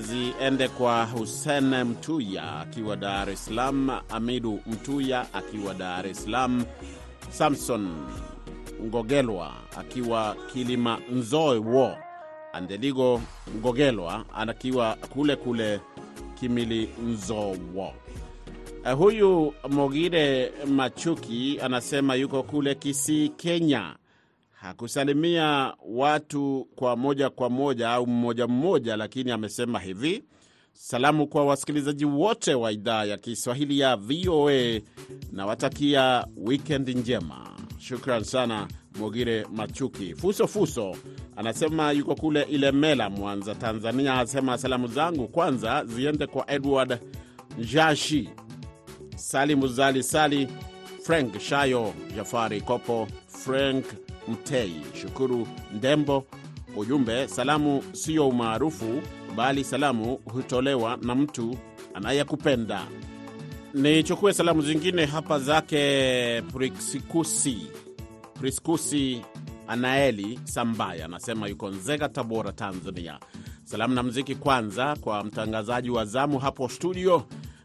ziende 0.00 0.68
kwa 0.68 1.04
Hussein 1.04 1.84
Mtuya 1.84 2.60
akiwa 2.60 2.96
Dar 2.96 3.30
es 3.30 3.44
Salaam, 3.44 3.90
Amidu 4.10 4.60
Mtuya 4.66 5.26
akiwa 5.34 5.74
Dar 5.74 6.06
es 6.06 6.24
Salaam, 6.24 6.64
Samson 7.30 7.88
Ngogelwa 8.84 9.52
akiwa 9.76 10.36
Kilima 10.52 10.98
Nzoewo, 11.12 11.96
Andeligo 12.52 13.20
Ngogelwa 13.56 14.24
akiwa 14.34 14.94
kule 14.94 15.36
kule 15.36 15.80
Kimili 16.40 16.88
Nzowo. 17.06 17.92
Uh, 18.84 18.92
huyu 18.92 19.54
Mogire 19.68 20.52
Machuki 20.66 21.58
anasema 21.62 22.14
yuko 22.14 22.42
kule 22.42 22.74
Kisii, 22.74 23.28
Kenya. 23.28 23.96
Hakusalimia 24.60 25.74
watu 25.88 26.68
kwa 26.76 26.96
moja 26.96 27.30
kwa 27.30 27.50
moja 27.50 27.90
au 27.90 28.06
mmoja 28.06 28.46
mmoja, 28.46 28.96
lakini 28.96 29.30
amesema 29.30 29.78
hivi: 29.78 30.24
salamu 30.72 31.26
kwa 31.26 31.44
wasikilizaji 31.44 32.04
wote 32.04 32.54
wa 32.54 32.72
idhaa 32.72 33.04
ya 33.04 33.16
Kiswahili 33.18 33.78
ya 33.78 33.96
VOA, 33.96 34.80
nawatakia 35.32 36.26
wikendi 36.36 36.94
njema. 36.94 37.50
Shukran 37.78 38.24
sana 38.24 38.68
Mogire 38.98 39.46
Machuki. 39.52 40.14
Fuso 40.14 40.46
Fuso 40.46 40.96
anasema 41.36 41.92
yuko 41.92 42.14
kule 42.14 42.42
Ilemela, 42.42 43.10
Mwanza, 43.10 43.54
Tanzania. 43.54 44.14
Anasema 44.14 44.58
salamu 44.58 44.86
zangu 44.88 45.28
kwanza 45.28 45.84
ziende 45.84 46.26
kwa 46.26 46.50
Edward 46.50 46.98
Njashi, 47.58 48.28
Sali 49.16 49.54
Muzali 49.56 50.02
Sali, 50.02 50.48
Frank 51.02 51.38
Shayo, 51.38 51.94
Jafari 52.16 52.60
Kopo, 52.60 53.08
Frank 53.26 53.84
Mtei, 54.28 54.72
Shukuru 55.02 55.48
Ndembo. 55.74 56.24
Ujumbe, 56.76 57.28
salamu 57.28 57.82
sio 57.92 58.28
umaarufu, 58.28 59.02
bali 59.36 59.64
salamu 59.64 60.20
hutolewa 60.32 60.98
na 61.02 61.14
mtu 61.14 61.56
anayekupenda. 61.94 62.86
Nichukue 63.74 64.32
salamu 64.34 64.62
zingine 64.62 65.04
hapa 65.06 65.38
zake 65.38 66.42
Priskusi 66.42 67.66
Priskusi 68.40 69.22
Anaeli 69.68 70.40
Sambaya 70.44 71.04
anasema 71.04 71.48
yuko 71.48 71.68
Nzega, 71.70 72.08
Tabora, 72.08 72.52
Tanzania. 72.52 73.18
Salamu 73.64 73.94
na 73.94 74.02
mziki 74.02 74.34
kwanza 74.34 74.96
kwa 74.96 75.24
mtangazaji 75.24 75.90
wa 75.90 76.04
zamu 76.04 76.38
hapo 76.38 76.68
studio, 76.68 77.22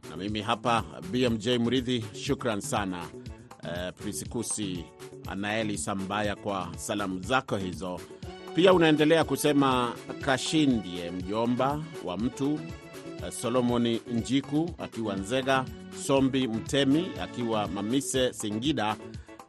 na 0.09 0.17
mimi 0.17 0.41
hapa 0.41 0.83
BMJ 1.11 1.47
Mridhi. 1.47 2.05
Shukran 2.13 2.61
sana 2.61 3.05
eh, 3.63 3.93
Prisikusi 4.03 4.85
Anaeli 5.27 5.77
Sambaya 5.77 6.35
kwa 6.35 6.69
salamu 6.77 7.19
zako 7.21 7.57
hizo. 7.57 7.99
Pia 8.55 8.73
unaendelea 8.73 9.23
kusema 9.23 9.93
Kashindie 10.21 11.11
mjomba 11.11 11.83
wa 12.05 12.17
mtu 12.17 12.59
eh, 13.25 13.31
Solomoni 13.31 14.01
Njiku 14.13 14.69
akiwa 14.77 15.15
Nzega, 15.15 15.65
Sombi 16.05 16.47
Mtemi 16.47 17.05
akiwa 17.21 17.67
Mamise 17.67 18.33
Singida, 18.33 18.95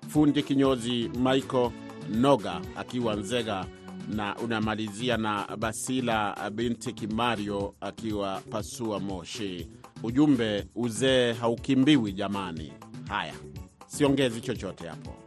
fundi 0.09 0.43
kinyozi 0.43 1.09
Michael 1.09 1.71
Noga 2.15 2.61
akiwa 2.77 3.15
Nzega, 3.17 3.67
na 4.09 4.37
unamalizia 4.37 5.17
na 5.17 5.57
Basila 5.59 6.51
binti 6.51 6.93
Kimario 6.93 7.75
akiwa 7.81 8.41
Pasua 8.51 9.01
Moshi. 9.01 9.69
Ujumbe, 10.03 10.67
uzee 10.75 11.33
haukimbiwi 11.33 12.13
jamani. 12.13 12.73
Haya, 13.09 13.35
siongezi 13.87 14.41
chochote 14.41 14.87
hapo. 14.89 15.24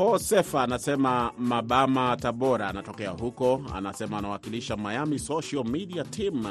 Paul 0.00 0.18
anasema 0.54 1.32
Mabama, 1.38 2.16
Tabora, 2.16 2.68
anatokea 2.68 3.10
huko. 3.10 3.62
Anasema 3.74 4.18
anawakilisha 4.18 4.76
Miami 4.76 5.18
Social 5.18 5.64
Media 5.64 6.04
Team. 6.04 6.44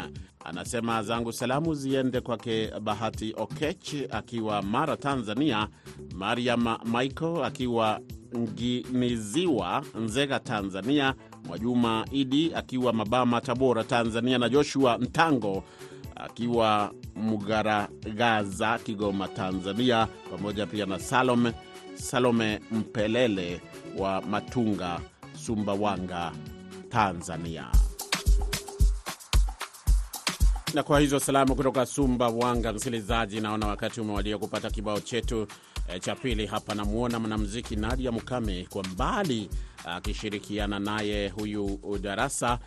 Anasema 0.45 1.03
zangu 1.03 1.31
salamu 1.33 1.73
ziende 1.73 2.21
kwake 2.21 2.71
Bahati 2.81 3.33
Okech 3.37 3.93
akiwa 4.11 4.61
Mara, 4.61 4.97
Tanzania, 4.97 5.67
Mariam 6.15 6.77
Michael 6.85 7.43
akiwa 7.43 7.99
Nginiziwa, 8.37 9.83
Nzega, 9.95 10.39
Tanzania, 10.39 11.15
Mwajuma 11.47 12.05
Idi 12.11 12.53
akiwa 12.55 12.93
Mabama, 12.93 13.41
Tabora, 13.41 13.83
Tanzania, 13.83 14.37
na 14.37 14.49
Joshua 14.49 14.97
Ntango 14.97 15.63
akiwa 16.15 16.91
Mgaragaza, 17.15 18.77
Kigoma, 18.77 19.27
Tanzania, 19.27 20.07
pamoja 20.31 20.65
pia 20.65 20.85
na 20.85 20.99
Salome 20.99 21.53
Salome 22.01 22.59
Mpelele 22.71 23.61
wa 23.97 24.21
Matunga, 24.21 24.99
Sumbawanga, 25.45 26.31
Tanzania. 26.89 27.65
Na 30.73 30.83
kwa 30.83 30.99
hizo 30.99 31.19
salamu 31.19 31.55
kutoka 31.55 31.85
Sumbawanga, 31.85 32.73
msikilizaji, 32.73 33.39
naona 33.41 33.67
wakati 33.67 34.01
umewadia 34.01 34.37
kupata 34.37 34.69
kibao 34.69 34.99
chetu 34.99 35.47
e, 35.87 35.99
cha 35.99 36.15
pili 36.15 36.45
hapa. 36.45 36.75
Namwona 36.75 37.19
mwanamuziki 37.19 37.75
Nadia 37.75 38.11
Mukami 38.11 38.67
kwa 38.69 38.83
mbali 38.83 39.49
akishirikiana 39.85 40.79
naye 40.79 41.29
huyu 41.29 41.79
Darasa 42.01 42.59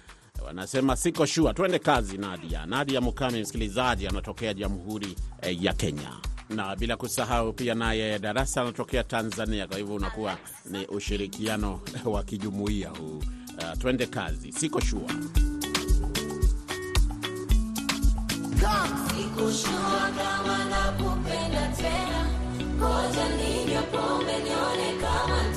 wanasema 0.47 0.97
siko 0.97 1.27
shua. 1.27 1.55
Twende 1.55 1.79
kazi, 1.79 2.19
Nadia. 2.19 2.67
Nadia 2.67 3.01
Mukami, 3.01 3.41
msikilizaji, 3.41 4.07
anatokea 4.07 4.55
Jamhuri 4.55 5.17
eh, 5.43 5.63
ya 5.65 5.73
Kenya, 5.73 6.11
na 6.53 6.77
bila 6.77 6.97
kusahau 6.97 7.53
pia 7.53 7.75
naye 7.75 8.19
Darasa 8.19 8.63
anatokea 8.63 9.05
Tanzania. 9.05 9.67
Kwa 9.67 9.77
hivyo 9.79 9.95
unakuwa 9.95 10.37
ni 10.71 10.87
ushirikiano 10.87 11.81
wa 12.05 12.23
kijumuiya 12.23 12.89
huu. 12.91 13.17
Uh, 13.59 13.79
twende 13.79 14.07
kazi, 14.07 14.53
siko 14.53 14.81
shua. 14.81 15.11
Kama 25.01 25.52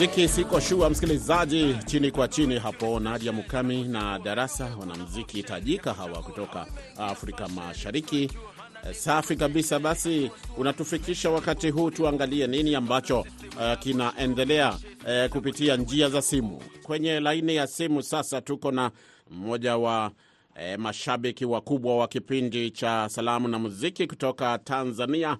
Muziki 0.00 0.28
siko 0.28 0.60
shua, 0.60 0.90
msikilizaji, 0.90 1.76
chini 1.86 2.10
kwa 2.10 2.28
chini 2.28 2.58
hapo. 2.58 3.00
Nadia 3.00 3.32
Mukami 3.32 3.82
na 3.84 4.18
Darasa, 4.18 4.76
wanamuziki 4.80 5.42
tajika 5.42 5.92
hawa 5.94 6.22
kutoka 6.22 6.66
Afrika 6.98 7.48
Mashariki. 7.48 8.22
Eh, 8.88 8.94
Safi 8.94 9.36
kabisa. 9.36 9.78
Basi 9.78 10.30
unatufikisha 10.56 11.30
wakati 11.30 11.70
huu, 11.70 11.90
tuangalie 11.90 12.46
nini 12.46 12.74
ambacho 12.74 13.20
uh, 13.20 13.78
kinaendelea 13.78 14.70
uh, 14.72 15.30
kupitia 15.32 15.76
njia 15.76 16.08
za 16.08 16.22
simu. 16.22 16.62
Kwenye 16.82 17.20
laini 17.20 17.56
ya 17.56 17.66
simu 17.66 18.02
sasa 18.02 18.40
tuko 18.40 18.72
na 18.72 18.90
mmoja 19.30 19.76
wa 19.76 20.06
uh, 20.56 20.78
mashabiki 20.80 21.44
wakubwa 21.44 21.96
wa 21.96 22.08
kipindi 22.08 22.70
cha 22.70 23.08
salamu 23.08 23.48
na 23.48 23.58
muziki 23.58 24.06
kutoka 24.06 24.58
Tanzania. 24.58 25.38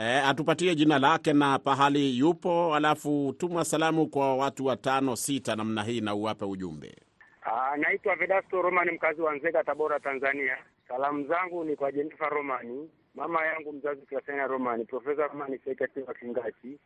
Eh, 0.00 0.22
atupatie 0.28 0.74
jina 0.74 0.98
lake 0.98 1.32
na 1.32 1.58
pahali 1.58 2.18
yupo, 2.18 2.74
alafu 2.74 3.34
tuma 3.38 3.64
salamu 3.64 4.06
kwa 4.06 4.36
watu 4.36 4.66
watano 4.66 5.16
sita 5.16 5.56
namna 5.56 5.82
hii 5.82 6.00
na 6.00 6.14
uwape 6.14 6.44
ujumbe. 6.44 6.94
Ah, 7.42 7.76
naitwa 7.76 8.16
Vedasto 8.16 8.62
Romani, 8.62 8.90
mkazi 8.90 9.20
wa 9.22 9.34
Nzega, 9.36 9.64
Tabora, 9.64 10.00
Tanzania. 10.00 10.56
Salamu 10.88 11.26
zangu 11.26 11.64
ni 11.64 11.76
kwa 11.76 11.92
Jenifa 11.92 12.28
Romani, 12.28 12.90
mama 13.14 13.46
yangu 13.46 13.72
mzazi 13.72 14.00
Klasena 14.06 14.46
Romani, 14.46 14.84
Profesa 14.84 15.26
Romani 15.26 15.58
Seketi 15.64 16.00
wa 16.00 16.14
Kingati, 16.14 16.78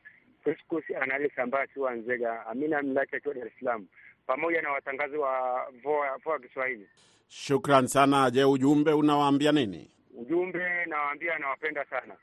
Priscus 0.44 0.84
Anali 1.02 1.30
Sambasi 1.36 1.80
wa 1.80 1.94
Nzega, 1.94 2.46
Amina 2.46 2.82
Mlaki 2.82 3.16
akiwa 3.16 3.34
Dar 3.34 3.46
es 3.46 3.52
Salaam, 3.60 3.86
pamoja 4.26 4.62
na 4.62 4.70
watangazi 4.72 5.16
wa 5.16 5.62
VOA 5.82 6.18
VOA 6.24 6.38
Kiswahili. 6.38 6.88
Shukran 7.28 7.86
sana. 7.86 8.30
Je, 8.30 8.44
ujumbe 8.44 8.92
unawaambia 8.92 9.52
nini? 9.52 9.90
Ujumbe 10.18 10.84
nawaambia 10.86 11.38
nawapenda 11.38 11.84
sana. 11.84 12.14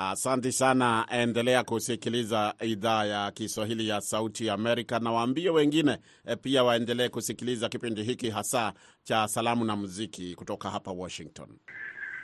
Asante 0.00 0.52
sana, 0.52 1.06
endelea 1.10 1.64
kusikiliza 1.64 2.54
idhaa 2.60 3.04
ya 3.04 3.30
Kiswahili 3.30 3.88
ya 3.88 4.00
Sauti 4.00 4.46
ya 4.46 4.54
Amerika, 4.54 4.98
na 4.98 5.12
waambie 5.12 5.50
wengine 5.50 5.98
e, 6.26 6.36
pia 6.36 6.64
waendelee 6.64 7.08
kusikiliza 7.08 7.68
kipindi 7.68 8.02
hiki 8.02 8.30
hasa 8.30 8.72
cha 9.02 9.28
salamu 9.28 9.64
na 9.64 9.76
muziki 9.76 10.34
kutoka 10.34 10.70
hapa 10.70 10.90
Washington. 10.92 11.48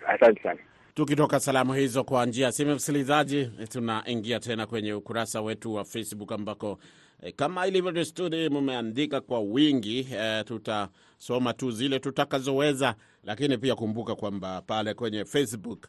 Asante 0.07 0.43
sana. 0.43 0.61
Tukitoka 0.95 1.41
salamu 1.41 1.75
hizo 1.75 2.05
kwa 2.05 2.27
njia 2.27 2.47
ya 2.47 2.53
simu, 2.53 2.75
msikilizaji, 2.75 3.45
tunaingia 3.69 4.41
tena 4.41 4.67
kwenye 4.67 4.93
ukurasa 4.93 5.41
wetu 5.43 5.75
wa 5.75 5.85
Facebook 5.85 6.33
ambako 6.33 6.79
e, 7.23 7.33
kama 7.33 7.67
ilivyo 7.67 7.93
desturi 7.93 8.49
mmeandika 8.51 9.21
kwa 9.21 9.41
wingi 9.41 10.09
e, 10.13 10.45
tutasoma 10.45 11.53
tu 11.53 11.71
zile 11.71 11.99
tutakazoweza, 11.99 12.95
lakini 13.25 13.59
pia 13.59 13.75
kumbuka 13.75 14.15
kwamba 14.15 14.63
pale 14.63 14.95
kwenye 14.95 15.25
Facebook 15.25 15.87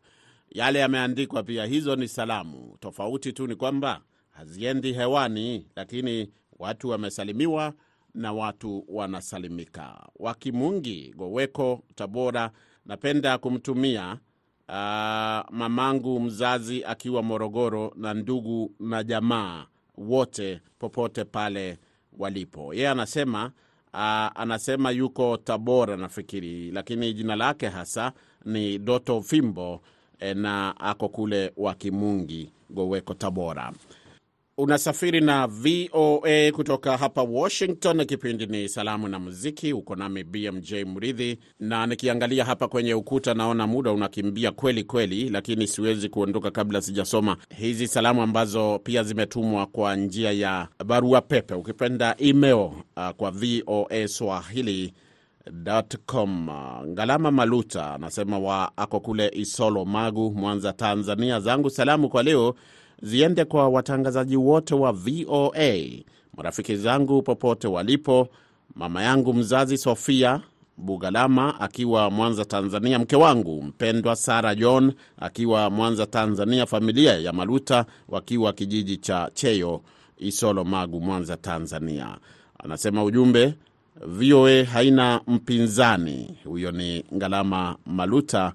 yale 0.50 0.80
yameandikwa 0.80 1.44
pia, 1.44 1.66
hizo 1.66 1.96
ni 1.96 2.08
salamu. 2.08 2.78
Tofauti 2.80 3.34
tu 3.34 3.48
ni 3.48 3.56
kwamba 3.56 4.02
haziendi 4.30 4.94
hewani, 4.94 5.68
lakini 5.76 6.32
watu 6.60 6.90
wamesalimiwa 6.90 7.74
na 8.14 8.34
watu 8.34 8.86
wanasalimika. 8.88 10.10
Wakimungi, 10.16 11.14
Goweko, 11.18 11.84
Tabora, 11.96 12.52
napenda 12.86 13.38
kumtumia 13.38 14.12
uh, 14.70 14.76
mamangu 15.56 16.20
mzazi 16.20 16.84
akiwa 16.86 17.24
Morogoro 17.24 17.94
na 17.96 18.14
ndugu 18.14 18.72
na 18.80 19.04
jamaa 19.04 19.66
wote 19.98 20.62
popote 20.80 21.24
pale 21.26 21.78
walipo. 22.18 22.74
Yeye 22.74 22.90
anasema 22.90 23.46
uh, 23.94 24.00
anasema 24.42 24.92
yuko 24.92 25.38
Tabora 25.38 25.98
nafikiri, 25.98 26.72
lakini 26.72 27.14
jina 27.14 27.36
lake 27.36 27.68
hasa 27.68 28.12
ni 28.46 28.78
Doto 28.80 29.22
Fimbo 29.22 29.82
na 30.34 30.80
ako 30.80 31.10
kule 31.10 31.52
Wakimungi, 31.58 32.52
Goweko, 32.70 33.14
Tabora. 33.14 33.74
Unasafiri 34.58 35.22
na 35.22 35.48
VOA 35.48 36.52
kutoka 36.52 36.98
hapa 36.98 37.22
Washington. 37.24 38.06
Kipindi 38.06 38.46
ni 38.46 38.70
Salamu 38.70 39.08
na 39.08 39.20
Muziki. 39.20 39.74
Uko 39.74 39.96
nami 39.96 40.24
BMJ 40.24 40.74
Mridhi, 40.74 41.40
na 41.60 41.88
nikiangalia 41.88 42.46
hapa 42.46 42.68
kwenye 42.68 42.94
ukuta 42.94 43.34
naona 43.34 43.68
muda 43.68 43.92
unakimbia 43.92 44.52
kweli 44.52 44.84
kweli, 44.84 45.30
lakini 45.30 45.68
siwezi 45.68 46.10
kuondoka 46.10 46.52
kabla 46.52 46.82
sijasoma 46.82 47.38
hizi 47.58 47.88
salamu 47.88 48.22
ambazo 48.22 48.80
pia 48.80 49.04
zimetumwa 49.04 49.66
kwa 49.66 49.96
njia 49.96 50.32
ya 50.32 50.68
barua 50.86 51.22
pepe, 51.22 51.54
ukipenda 51.54 52.16
email, 52.18 52.56
uh, 52.98 53.10
kwa 53.18 53.32
VOA 53.32 54.08
Swahili 54.08 54.94
com. 56.06 56.50
Ngalama 56.88 57.32
Maluta 57.32 57.94
anasema 57.94 58.40
wa 58.40 58.72
ako 58.78 59.00
kule 59.00 59.32
Isolo, 59.34 59.86
Magu, 59.86 60.32
Mwanza, 60.32 60.74
Tanzania. 60.74 61.40
Zangu 61.40 61.70
salamu 61.70 62.10
kwa 62.10 62.24
leo 62.24 62.56
ziende 63.02 63.46
kwa 63.46 63.70
watangazaji 63.70 64.36
wote 64.38 64.76
wa 64.76 64.92
VOA, 64.92 65.82
marafiki 66.38 66.76
zangu 66.76 67.22
popote 67.22 67.68
walipo, 67.68 68.28
mama 68.76 69.04
yangu 69.04 69.34
mzazi 69.34 69.78
Sofia 69.78 70.42
Bugalama 70.78 71.60
akiwa 71.60 72.10
Mwanza, 72.12 72.46
Tanzania, 72.46 73.00
mke 73.00 73.16
wangu 73.16 73.62
mpendwa 73.62 74.16
Sara 74.16 74.56
John 74.56 74.94
akiwa 75.20 75.70
Mwanza, 75.70 76.06
Tanzania, 76.06 76.66
familia 76.66 77.14
ya 77.18 77.34
Maluta 77.34 77.86
wakiwa 78.10 78.54
kijiji 78.54 78.98
cha 78.98 79.32
Cheyo, 79.34 79.82
Isolo, 80.18 80.64
Magu, 80.64 81.02
Mwanza, 81.02 81.38
Tanzania. 81.38 82.18
Anasema 82.64 83.04
ujumbe 83.04 83.54
VOA 84.02 84.64
haina 84.64 85.22
mpinzani. 85.28 86.38
Huyo 86.44 86.72
ni 86.72 87.06
Ngalama 87.16 87.76
Maluta, 87.86 88.54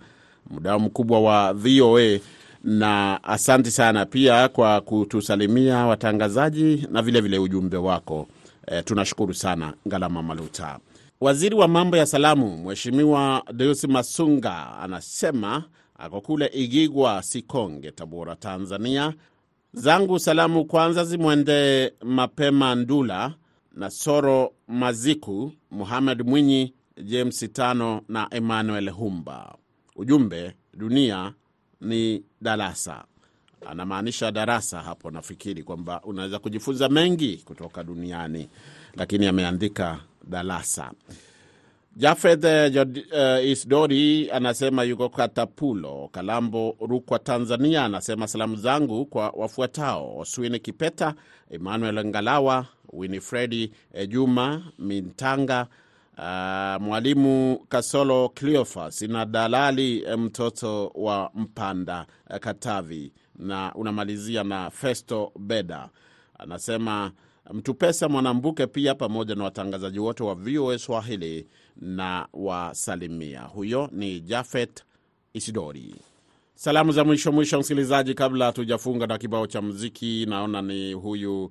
mdau 0.51 0.81
mkubwa 0.81 1.21
wa 1.21 1.53
VOA, 1.53 2.19
na 2.65 3.25
asante 3.25 3.71
sana 3.71 4.07
pia 4.07 4.49
kwa 4.49 4.81
kutusalimia 4.81 5.87
watangazaji 5.87 6.87
na 6.91 7.03
vilevile 7.03 7.21
vile 7.21 7.39
ujumbe 7.39 7.77
wako. 7.77 8.27
E, 8.67 8.83
tunashukuru 8.83 9.35
sana 9.35 9.75
Ngalama 9.89 10.23
Maluta. 10.23 10.79
Waziri 11.21 11.55
wa 11.55 11.69
mambo 11.69 11.97
ya 11.97 12.07
salamu 12.07 12.57
Mheshimiwa 12.57 13.43
Deus 13.53 13.85
Masunga 13.85 14.79
anasema 14.81 15.65
ako 15.99 16.21
kule 16.21 16.51
Igigwa, 16.55 17.23
Sikonge, 17.23 17.91
Tabora, 17.91 18.37
Tanzania. 18.37 19.13
Zangu 19.73 20.19
salamu 20.19 20.65
kwanza 20.65 21.05
zimwende 21.05 21.93
Mapema 22.05 22.75
Ndula 22.75 23.33
na 23.81 23.91
Soro 23.91 24.53
Maziku, 24.69 25.53
Muhamed 25.71 26.23
Mwinyi, 26.27 26.75
James 27.05 27.49
Tano 27.53 28.03
na 28.09 28.29
Emmanuel 28.31 28.91
Humba. 28.91 29.55
Ujumbe, 29.97 30.55
dunia 30.75 31.33
ni 31.81 32.23
darasa. 32.41 33.05
Anamaanisha 33.67 34.33
darasa 34.33 34.81
hapo, 34.81 35.11
nafikiri 35.11 35.63
kwamba 35.63 36.01
unaweza 36.05 36.39
kujifunza 36.39 36.89
mengi 36.89 37.37
kutoka 37.37 37.85
duniani, 37.85 38.49
lakini 38.95 39.27
ameandika 39.27 40.01
darasa. 40.29 40.93
Jafeth 41.97 42.45
uh, 42.45 43.45
Isdori 43.45 44.31
anasema 44.31 44.83
yuko 44.85 45.09
Katapulo, 45.09 46.09
Kalambo, 46.13 46.77
Rukwa, 46.81 47.19
Tanzania. 47.19 47.85
Anasema 47.85 48.27
salamu 48.29 48.57
zangu 48.57 49.07
kwa 49.07 49.31
wafuatao: 49.31 50.19
Oswini 50.19 50.59
Kipeta, 50.59 51.15
Emmanuel 51.51 52.05
Ngalawa, 52.07 52.67
Winifredi 52.93 53.73
Juma 54.09 54.63
Mintanga, 54.79 55.67
uh, 56.19 56.83
Mwalimu 56.87 57.59
Kasolo 57.69 58.29
Cleofas 58.29 59.03
na 59.03 59.27
Dalali 59.27 60.05
mtoto 60.17 60.87
wa 60.95 61.31
Mpanda 61.35 62.07
Katavi, 62.41 63.13
na 63.39 63.75
unamalizia 63.75 64.45
na 64.45 64.71
Festo 64.71 65.33
Beda. 65.39 65.89
Anasema 66.39 67.13
Mtupesa 67.53 68.09
Mwanambuke 68.09 68.67
pia 68.67 68.95
pamoja 68.95 69.35
na 69.35 69.45
watangazaji 69.45 69.99
wote 69.99 70.23
wa 70.23 70.35
VOA 70.35 70.79
Swahili 70.79 71.47
na 71.81 72.27
wasalimia. 72.33 73.41
Huyo 73.43 73.89
ni 73.93 74.21
Jafet 74.21 74.85
Isidori. 75.35 75.95
Salamu 76.55 76.93
za 76.93 77.05
mwisho 77.05 77.33
mwisho, 77.33 77.59
msikilizaji, 77.61 78.15
kabla 78.15 78.45
hatujafunga 78.47 79.07
na 79.07 79.19
kibao 79.19 79.47
cha 79.47 79.63
muziki, 79.63 80.27
naona 80.27 80.63
ni 80.63 80.93
huyu 80.93 81.51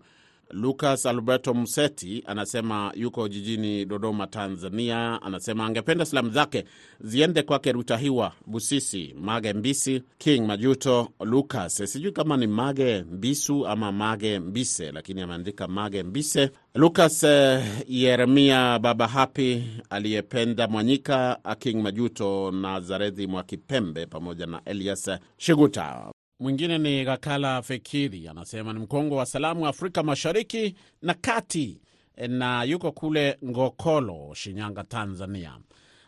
Lucas 0.52 1.06
Alberto 1.06 1.54
Mseti 1.54 2.24
anasema 2.28 2.92
yuko 2.96 3.28
jijini 3.28 3.86
Dodoma, 3.86 4.28
Tanzania. 4.28 5.22
Anasema 5.22 5.66
angependa 5.66 6.06
salamu 6.06 6.30
zake 6.30 6.66
ziende 7.02 7.42
kwake 7.44 7.72
Rutahiwa 7.72 8.32
Busisi, 8.46 9.16
Mage 9.22 9.54
Mbisi, 9.54 10.04
King 10.18 10.46
Majuto, 10.48 11.10
Lucas 11.20 11.76
sijui 11.92 12.12
kama 12.12 12.38
ni 12.38 12.48
Mage 12.48 13.02
Mbisu 13.02 13.68
ama 13.68 13.92
Mage 13.92 14.40
Mbise, 14.40 14.92
lakini 14.92 15.22
ameandika 15.22 15.68
Mage 15.68 16.04
Mbise, 16.04 16.52
Lucas 16.76 17.24
eh, 17.24 17.64
Yeremia, 17.88 18.80
Baba 18.80 19.08
Hapi 19.08 19.64
aliyependa 19.90 20.68
Mwanyika, 20.68 21.38
King 21.60 21.82
Majuto, 21.82 22.52
Nazarethi 22.52 23.28
Mwakipembe 23.28 24.06
pamoja 24.06 24.46
na 24.46 24.62
Elias 24.66 25.12
Shiguta. 25.38 26.12
Mwingine 26.40 26.78
ni 26.78 27.06
Gakala 27.06 27.62
Fekiri, 27.62 28.28
anasema 28.28 28.74
ni 28.74 28.80
mkongo 28.80 29.16
wa 29.16 29.26
salamu 29.26 29.68
Afrika 29.68 30.04
Mashariki 30.04 30.76
na 31.02 31.14
Kati, 31.14 31.82
na 32.28 32.64
yuko 32.64 32.92
kule 32.92 33.38
Ngokolo, 33.46 34.34
Shinyanga, 34.36 34.84
Tanzania. 34.84 35.58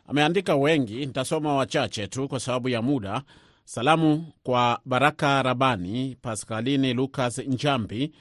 Ameandika 0.07 0.55
wengi, 0.55 1.05
nitasoma 1.05 1.55
wachache 1.55 2.07
tu 2.07 2.27
kwa 2.27 2.39
sababu 2.39 2.69
ya 2.69 2.81
muda. 2.81 3.21
Salamu 3.65 4.25
kwa 4.43 4.79
Baraka 4.85 5.43
Rabani, 5.43 6.17
Paskalini 6.21 6.93
Lukas 6.93 7.37
Njambi, 7.39 8.11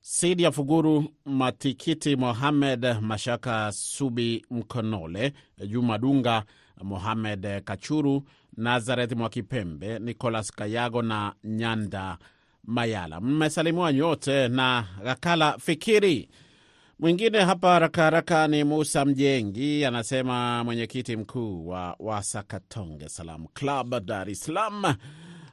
Sidi 0.00 0.42
ya 0.42 0.52
Fuguru, 0.52 1.04
Matikiti 1.24 2.16
Mohamed, 2.16 2.86
Mashaka 3.00 3.72
Subi 3.72 4.46
Mkonole, 4.50 5.32
Juma 5.68 5.98
Dunga, 5.98 6.44
Mohamed 6.82 7.62
Kachuru, 7.64 8.22
Nazareth 8.56 9.12
Mwakipembe, 9.12 9.98
Nicolas 9.98 10.52
Kayago 10.52 11.02
na 11.02 11.34
Nyanda 11.44 12.18
Mayala. 12.64 13.20
Mmesalimiwa 13.20 13.92
nyote 13.92 14.48
na 14.48 14.84
Gakala 15.04 15.58
Fikiri. 15.58 16.28
Mwingine 16.98 17.40
hapa 17.40 17.72
haraka 17.72 18.02
haraka 18.02 18.48
ni 18.48 18.64
Musa 18.64 19.04
Mjengi, 19.04 19.84
anasema 19.84 20.64
mwenyekiti 20.64 21.16
mkuu 21.16 21.68
wa 21.68 21.96
Wasakatonge 21.98 23.08
Salam 23.08 23.46
Club 23.54 24.00
Dar 24.04 24.30
es 24.30 24.40
Salaam. 24.44 24.84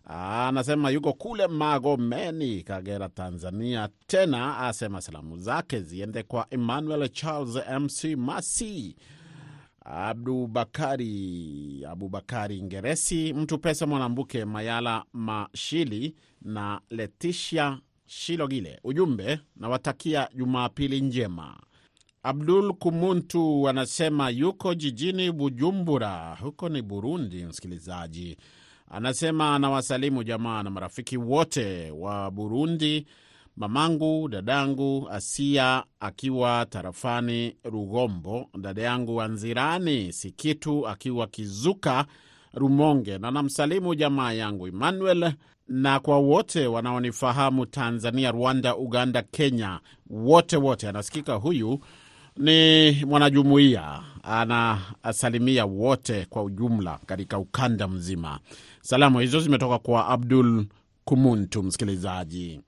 Anasema 0.06 0.90
yuko 0.90 1.14
kule 1.14 1.48
Magomeni, 1.48 2.64
Kagera, 2.64 3.10
Tanzania. 3.10 3.90
Tena 4.08 4.58
asema 4.58 5.02
salamu 5.02 5.38
zake 5.38 5.80
ziende 5.82 6.24
kwa 6.24 6.48
Emmanuel 6.50 7.10
Charles 7.10 7.56
Mc 7.80 8.18
Masi, 8.18 8.96
Abdubakari 9.86 11.86
Abubakari 11.90 12.62
Ngeresi, 12.64 13.34
Mtu 13.34 13.58
Pesa 13.58 13.88
Mwanambuke, 13.88 14.46
Mayala 14.46 15.04
Mashili 15.14 16.16
na 16.42 16.82
Leticia 16.90 17.80
Shilogile. 18.06 18.80
Ujumbe 18.84 19.40
nawatakia 19.56 20.30
Jumapili 20.36 21.02
njema. 21.02 21.58
Abdul 22.24 22.74
Kumuntu 22.74 23.70
anasema 23.70 24.30
yuko 24.30 24.74
jijini 24.74 25.32
Bujumbura, 25.32 26.38
huko 26.42 26.70
ni 26.70 26.82
Burundi. 26.82 27.46
Msikilizaji 27.46 28.38
anasema 28.92 29.56
anawasalimu 29.56 30.24
jamaa 30.24 30.64
na 30.64 30.70
marafiki 30.70 31.18
wote 31.18 31.92
wa 31.92 32.32
Burundi, 32.32 33.06
mamangu, 33.60 34.30
dadangu 34.30 35.08
Asia 35.12 35.84
akiwa 36.00 36.66
tarafani 36.70 37.56
Rugombo, 37.64 38.50
dada 38.58 38.82
yangu 38.82 39.22
Anzirani 39.22 40.14
Sikitu 40.14 40.88
akiwa 40.88 41.28
Kizuka 41.28 42.06
Rumonge, 42.54 43.18
na 43.18 43.32
namsalimu 43.32 43.96
jamaa 43.96 44.32
yangu 44.32 44.68
Emmanuel 44.68 45.34
na 45.68 46.00
kwa 46.00 46.18
wote 46.20 46.68
wanaonifahamu 46.68 47.66
Tanzania, 47.66 48.32
Rwanda, 48.32 48.76
Uganda, 48.76 49.22
Kenya, 49.22 49.80
wote 50.10 50.58
wote. 50.58 50.90
Anasikika 50.90 51.34
huyu 51.34 51.80
ni 52.38 52.92
mwanajumuiya, 53.06 54.04
anasalimia 54.24 55.66
wote 55.66 56.26
kwa 56.30 56.44
ujumla 56.44 57.00
katika 57.06 57.38
ukanda 57.40 57.88
mzima. 57.88 58.40
Salamu 58.82 59.20
hizo 59.20 59.40
zimetoka 59.40 59.80
kwa 59.80 60.08
Abdul 60.08 60.66
Kumuntu, 61.06 61.64
msikilizaji. 61.64 62.62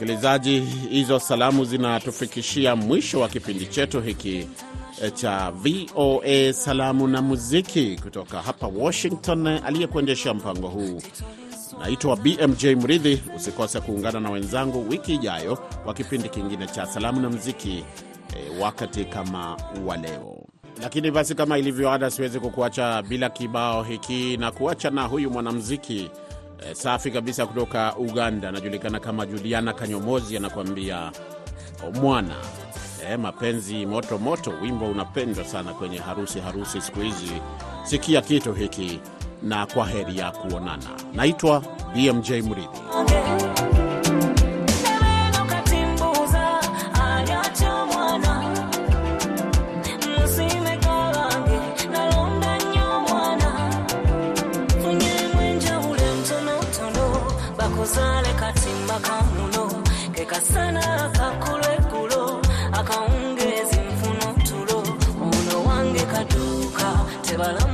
Msikilizaji, 0.00 0.60
hizo 0.90 1.18
salamu 1.18 1.64
zinatufikishia 1.64 2.76
mwisho 2.76 3.20
wa 3.20 3.28
kipindi 3.28 3.66
chetu 3.66 4.00
hiki 4.00 4.48
eh, 5.02 5.12
cha 5.14 5.50
VOA 5.50 6.52
Salamu 6.52 7.08
na 7.08 7.22
Muziki 7.22 7.96
kutoka 8.02 8.42
hapa 8.42 8.66
Washington. 8.66 9.46
Aliyekuendesha 9.46 10.34
mpango 10.34 10.68
huu 10.68 11.02
naitwa 11.80 12.16
BMJ 12.16 12.64
Mridhi. 12.64 13.22
Usikose 13.36 13.80
kuungana 13.80 14.20
na 14.20 14.30
wenzangu 14.30 14.88
wiki 14.88 15.14
ijayo 15.14 15.56
kwa 15.56 15.94
kipindi 15.94 16.28
kingine 16.28 16.66
cha 16.66 16.86
Salamu 16.86 17.20
na 17.20 17.30
Muziki 17.30 17.84
e, 18.36 18.58
wakati 18.60 19.04
kama 19.04 19.56
wa 19.86 19.96
leo. 19.96 20.36
Lakini 20.82 21.10
basi, 21.10 21.34
kama 21.34 21.58
ilivyo 21.58 21.90
ada, 21.92 22.10
siwezi 22.10 22.40
kukuacha 22.40 23.02
bila 23.02 23.30
kibao 23.30 23.82
hiki 23.82 24.36
na 24.36 24.50
kuacha 24.50 24.90
na 24.90 25.02
huyu 25.04 25.30
mwanamuziki 25.30 26.10
eh, 26.66 26.74
safi 26.74 27.10
kabisa 27.10 27.46
kutoka 27.46 27.96
Uganda, 27.96 28.48
anajulikana 28.48 29.00
kama 29.00 29.26
Juliana 29.26 29.72
Kanyomozi, 29.72 30.36
anakuambia 30.36 31.12
mwana 32.02 32.34
eh, 33.08 33.18
mapenzi 33.18 33.86
moto 33.86 34.18
moto. 34.18 34.52
Wimbo 34.62 34.86
unapendwa 34.90 35.44
sana 35.44 35.72
kwenye 35.74 35.98
harusi 35.98 36.40
harusi 36.40 36.80
siku 36.80 37.00
hizi. 37.00 37.32
Sikia 37.84 38.20
kitu 38.22 38.52
hiki 38.52 39.00
na 39.42 39.66
kwa 39.66 39.86
heri 39.86 40.18
ya 40.18 40.30
kuonana. 40.30 40.90
Naitwa 41.14 41.62
BMJ 41.94 42.30
Mridhi. 42.30 42.80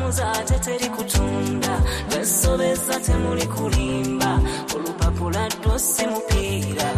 Tebalamuza 0.07 0.33
ate 0.33 0.59
teri 0.59 0.89
kutunda 0.91 1.81
lwesobeza 2.11 3.01
temuli 3.01 3.47
kulimba. 3.47 4.41
Olupapula 4.75 5.49
ddwo 5.49 5.79
si 5.79 6.07
mupiira 6.07 6.91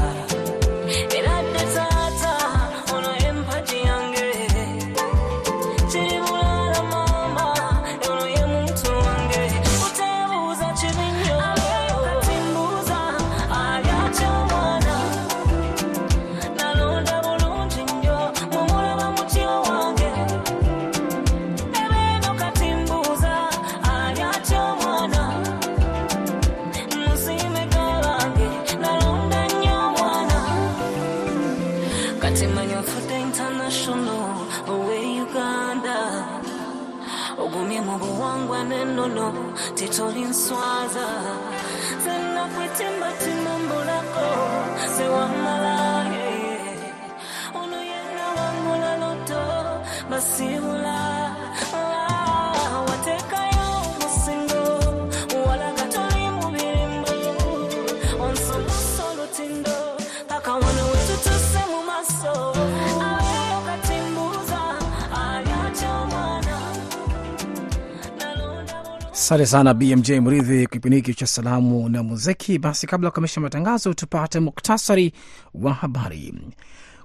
Asante 69.18 69.46
sana 69.46 69.74
BMJ 69.74 70.10
Mridhi, 70.10 70.66
kipindi 70.66 70.96
hiki 70.96 71.14
cha 71.14 71.26
salamu 71.26 71.88
na 71.88 72.02
muziki. 72.02 72.58
Basi 72.58 72.86
kabla 72.86 73.06
ya 73.06 73.10
kukamilisha 73.10 73.40
matangazo, 73.40 73.94
tupate 73.94 74.40
muktasari 74.40 75.12
wa 75.54 75.72
habari. 75.74 76.34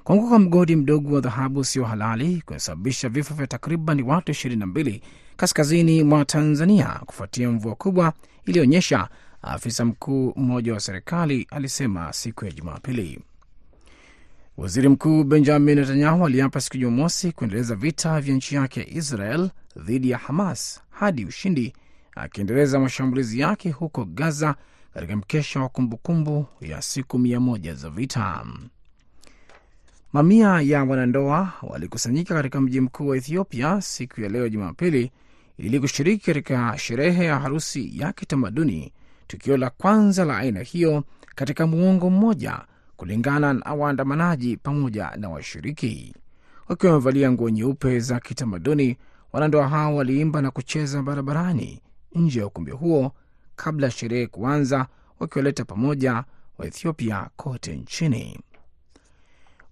Kuanguka 0.04 0.30
kwa 0.30 0.40
mgodi 0.40 0.76
mdogo 0.76 1.16
wa 1.16 1.22
dhahabu 1.22 1.60
usio 1.60 1.86
halali 1.86 2.42
kunasababisha 2.46 3.10
vifo 3.10 3.34
vya 3.34 3.48
takriban 3.48 4.02
watu 4.02 4.32
22 4.32 5.02
kaskazini 5.38 6.04
mwa 6.04 6.26
Tanzania 6.26 7.00
kufuatia 7.06 7.50
mvua 7.52 7.76
kubwa 7.76 8.14
iliyoonyesha, 8.46 9.10
afisa 9.42 9.86
mkuu 9.86 10.34
mmoja 10.36 10.74
wa 10.74 10.80
serikali 10.80 11.48
alisema 11.52 12.14
siku 12.14 12.46
ya 12.46 12.52
Jumapili. 12.52 13.20
Waziri 14.58 14.90
Mkuu 14.90 15.24
Benjamin 15.24 15.80
Netanyahu 15.80 16.26
aliapa 16.26 16.62
siku 16.62 16.78
ya 16.78 16.82
Jumamosi 16.82 17.32
kuendeleza 17.32 17.76
vita 17.76 18.22
vya 18.22 18.36
nchi 18.36 18.56
yake 18.56 18.80
ya 18.80 18.90
Israel 18.90 19.50
dhidi 19.78 20.10
ya 20.10 20.18
Hamas 20.18 20.82
hadi 20.90 21.26
ushindi, 21.26 21.74
akiendeleza 22.16 22.80
mashambulizi 22.80 23.40
yake 23.40 23.72
huko 23.72 24.06
Gaza 24.06 24.56
katika 24.94 25.16
mkesha 25.16 25.60
wa 25.60 25.70
kumbukumbu 25.70 26.46
ya 26.62 26.82
siku 26.82 27.20
mia 27.20 27.40
moja 27.40 27.74
za 27.74 27.90
vita. 27.90 28.46
Mamia 30.14 30.62
ya 30.62 30.84
wanandoa 30.84 31.54
walikusanyika 31.62 32.34
katika 32.36 32.62
mji 32.62 32.82
mkuu 32.82 33.08
wa 33.08 33.18
Ethiopia 33.18 33.82
siku 33.82 34.22
ya 34.22 34.30
leo 34.30 34.50
Jumapili 34.50 35.12
ili 35.58 35.80
kushiriki 35.80 36.26
katika 36.26 36.78
sherehe 36.78 37.26
ya 37.26 37.40
harusi 37.40 38.00
ya 38.00 38.14
kitamaduni, 38.14 38.94
tukio 39.28 39.58
la 39.58 39.70
kwanza 39.70 40.26
la 40.26 40.38
aina 40.38 40.60
hiyo 40.60 41.04
katika 41.36 41.68
muongo 41.68 42.10
mmoja, 42.10 42.60
kulingana 42.98 43.54
na 43.54 43.74
waandamanaji 43.74 44.58
pamoja 44.58 45.12
na 45.18 45.30
washiriki. 45.30 46.16
Wakiwa 46.70 46.92
wamevalia 46.94 47.32
nguo 47.32 47.50
nyeupe 47.50 48.00
za 48.00 48.20
kitamaduni, 48.20 48.98
wanandoa 49.34 49.68
hao 49.68 49.96
waliimba 49.96 50.42
na 50.42 50.52
kucheza 50.52 51.02
barabarani 51.04 51.82
nje 52.16 52.40
ya 52.40 52.48
ukumbi 52.48 52.72
huo 52.72 53.12
kabla 53.56 53.88
ya 53.88 53.92
sherehe 53.92 54.28
kuanza, 54.28 54.88
wakiwaleta 55.20 55.66
pamoja 55.66 56.24
Waethiopia 56.58 57.30
kote 57.36 57.76
nchini. 57.76 58.40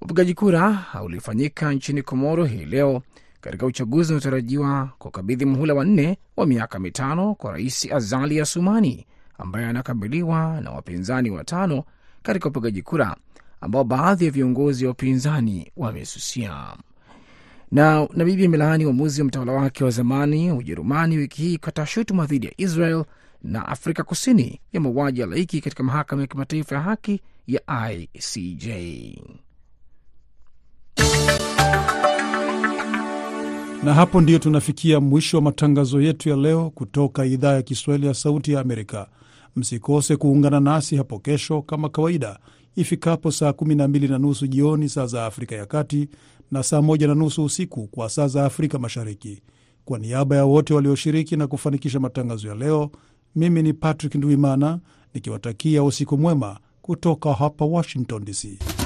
Upigaji 0.02 0.34
kura 0.34 0.86
ulifanyika 1.06 1.74
nchini 1.74 2.02
Komoro 2.02 2.46
hii 2.46 2.66
leo 2.66 3.02
katika 3.42 3.66
uchaguzi 3.66 4.14
unaotarajiwa 4.14 4.90
kukabidhi 4.98 5.46
muhula 5.46 5.74
wa 5.74 5.86
nne 5.86 6.18
wa 6.38 6.46
miaka 6.46 6.80
mitano 6.80 7.36
kwa 7.36 7.52
Rais 7.52 7.92
Azali 7.92 8.42
Asumani 8.42 9.06
ambaye 9.38 9.66
anakabiliwa 9.66 10.62
na 10.62 10.72
wapinzani 10.72 11.30
watano 11.30 11.84
katika 12.24 12.50
upigaji 12.50 12.82
kura 12.82 13.16
ambao 13.62 13.84
baadhi 13.84 14.26
ya 14.26 14.32
viongozi 14.32 14.86
wa 14.86 14.92
upinzani 14.92 15.72
wamesusia. 15.78 16.76
Na 17.72 18.08
Namibia 18.14 18.46
imelaani 18.46 18.86
uamuzi 18.86 19.22
wa 19.22 19.28
mtawala 19.28 19.52
wake 19.52 19.84
wa 19.84 19.90
zamani 19.90 20.52
Ujerumani 20.52 21.18
wiki 21.18 21.42
hii 21.42 21.56
kukata 21.58 21.86
shutuma 21.86 22.26
dhidi 22.26 22.46
ya 22.48 22.54
Israel 22.58 23.04
na 23.44 23.68
Afrika 23.68 24.04
Kusini 24.04 24.60
ya 24.74 24.80
mauaji 24.82 25.22
ya 25.22 25.28
laiki 25.28 25.62
katika 25.62 25.84
mahakama 25.84 26.22
ya 26.22 26.28
kimataifa 26.28 26.76
ya 26.76 26.82
haki 26.82 27.22
ya 27.48 27.62
ICJ. 27.92 28.68
Na 33.84 33.94
hapo 33.94 34.22
ndiyo 34.22 34.40
tunafikia 34.40 35.00
mwisho 35.00 35.38
wa 35.38 35.44
matangazo 35.44 36.02
yetu 36.02 36.30
ya 36.30 36.36
leo 36.36 36.70
kutoka 36.70 37.26
idhaa 37.26 37.54
ya 37.54 37.62
Kiswahili 37.62 38.08
ya 38.08 38.14
Sauti 38.14 38.52
ya 38.54 38.60
Amerika. 38.62 39.08
Msikose 39.56 40.16
kuungana 40.16 40.60
nasi 40.60 40.96
hapo 40.98 41.20
kesho 41.20 41.62
kama 41.62 41.90
kawaida 41.90 42.40
ifikapo 42.76 43.32
saa 43.32 43.50
12 43.50 44.10
na 44.10 44.18
nusu 44.18 44.48
jioni 44.48 44.90
saa 44.90 45.06
za 45.06 45.26
Afrika 45.26 45.56
ya 45.56 45.66
Kati 45.66 46.10
na 46.52 46.64
saa 46.64 46.78
1 46.80 47.08
na 47.08 47.16
nusu 47.16 47.44
usiku 47.44 47.88
kwa 47.88 48.10
saa 48.10 48.28
za 48.28 48.46
Afrika 48.46 48.80
Mashariki. 48.80 49.42
Kwa 49.86 50.00
niaba 50.00 50.36
ya 50.36 50.46
wote 50.46 50.74
walioshiriki 50.74 51.38
na 51.38 51.48
kufanikisha 51.48 52.00
matangazo 52.00 52.48
ya 52.48 52.56
leo, 52.56 52.92
mimi 53.36 53.64
ni 53.64 53.74
Patrick 53.74 54.16
Ndwimana 54.16 54.80
nikiwatakia 55.14 55.84
usiku 55.84 56.18
mwema 56.18 56.60
kutoka 56.82 57.34
hapa 57.34 57.66
Washington 57.66 58.26
DC. 58.26 58.81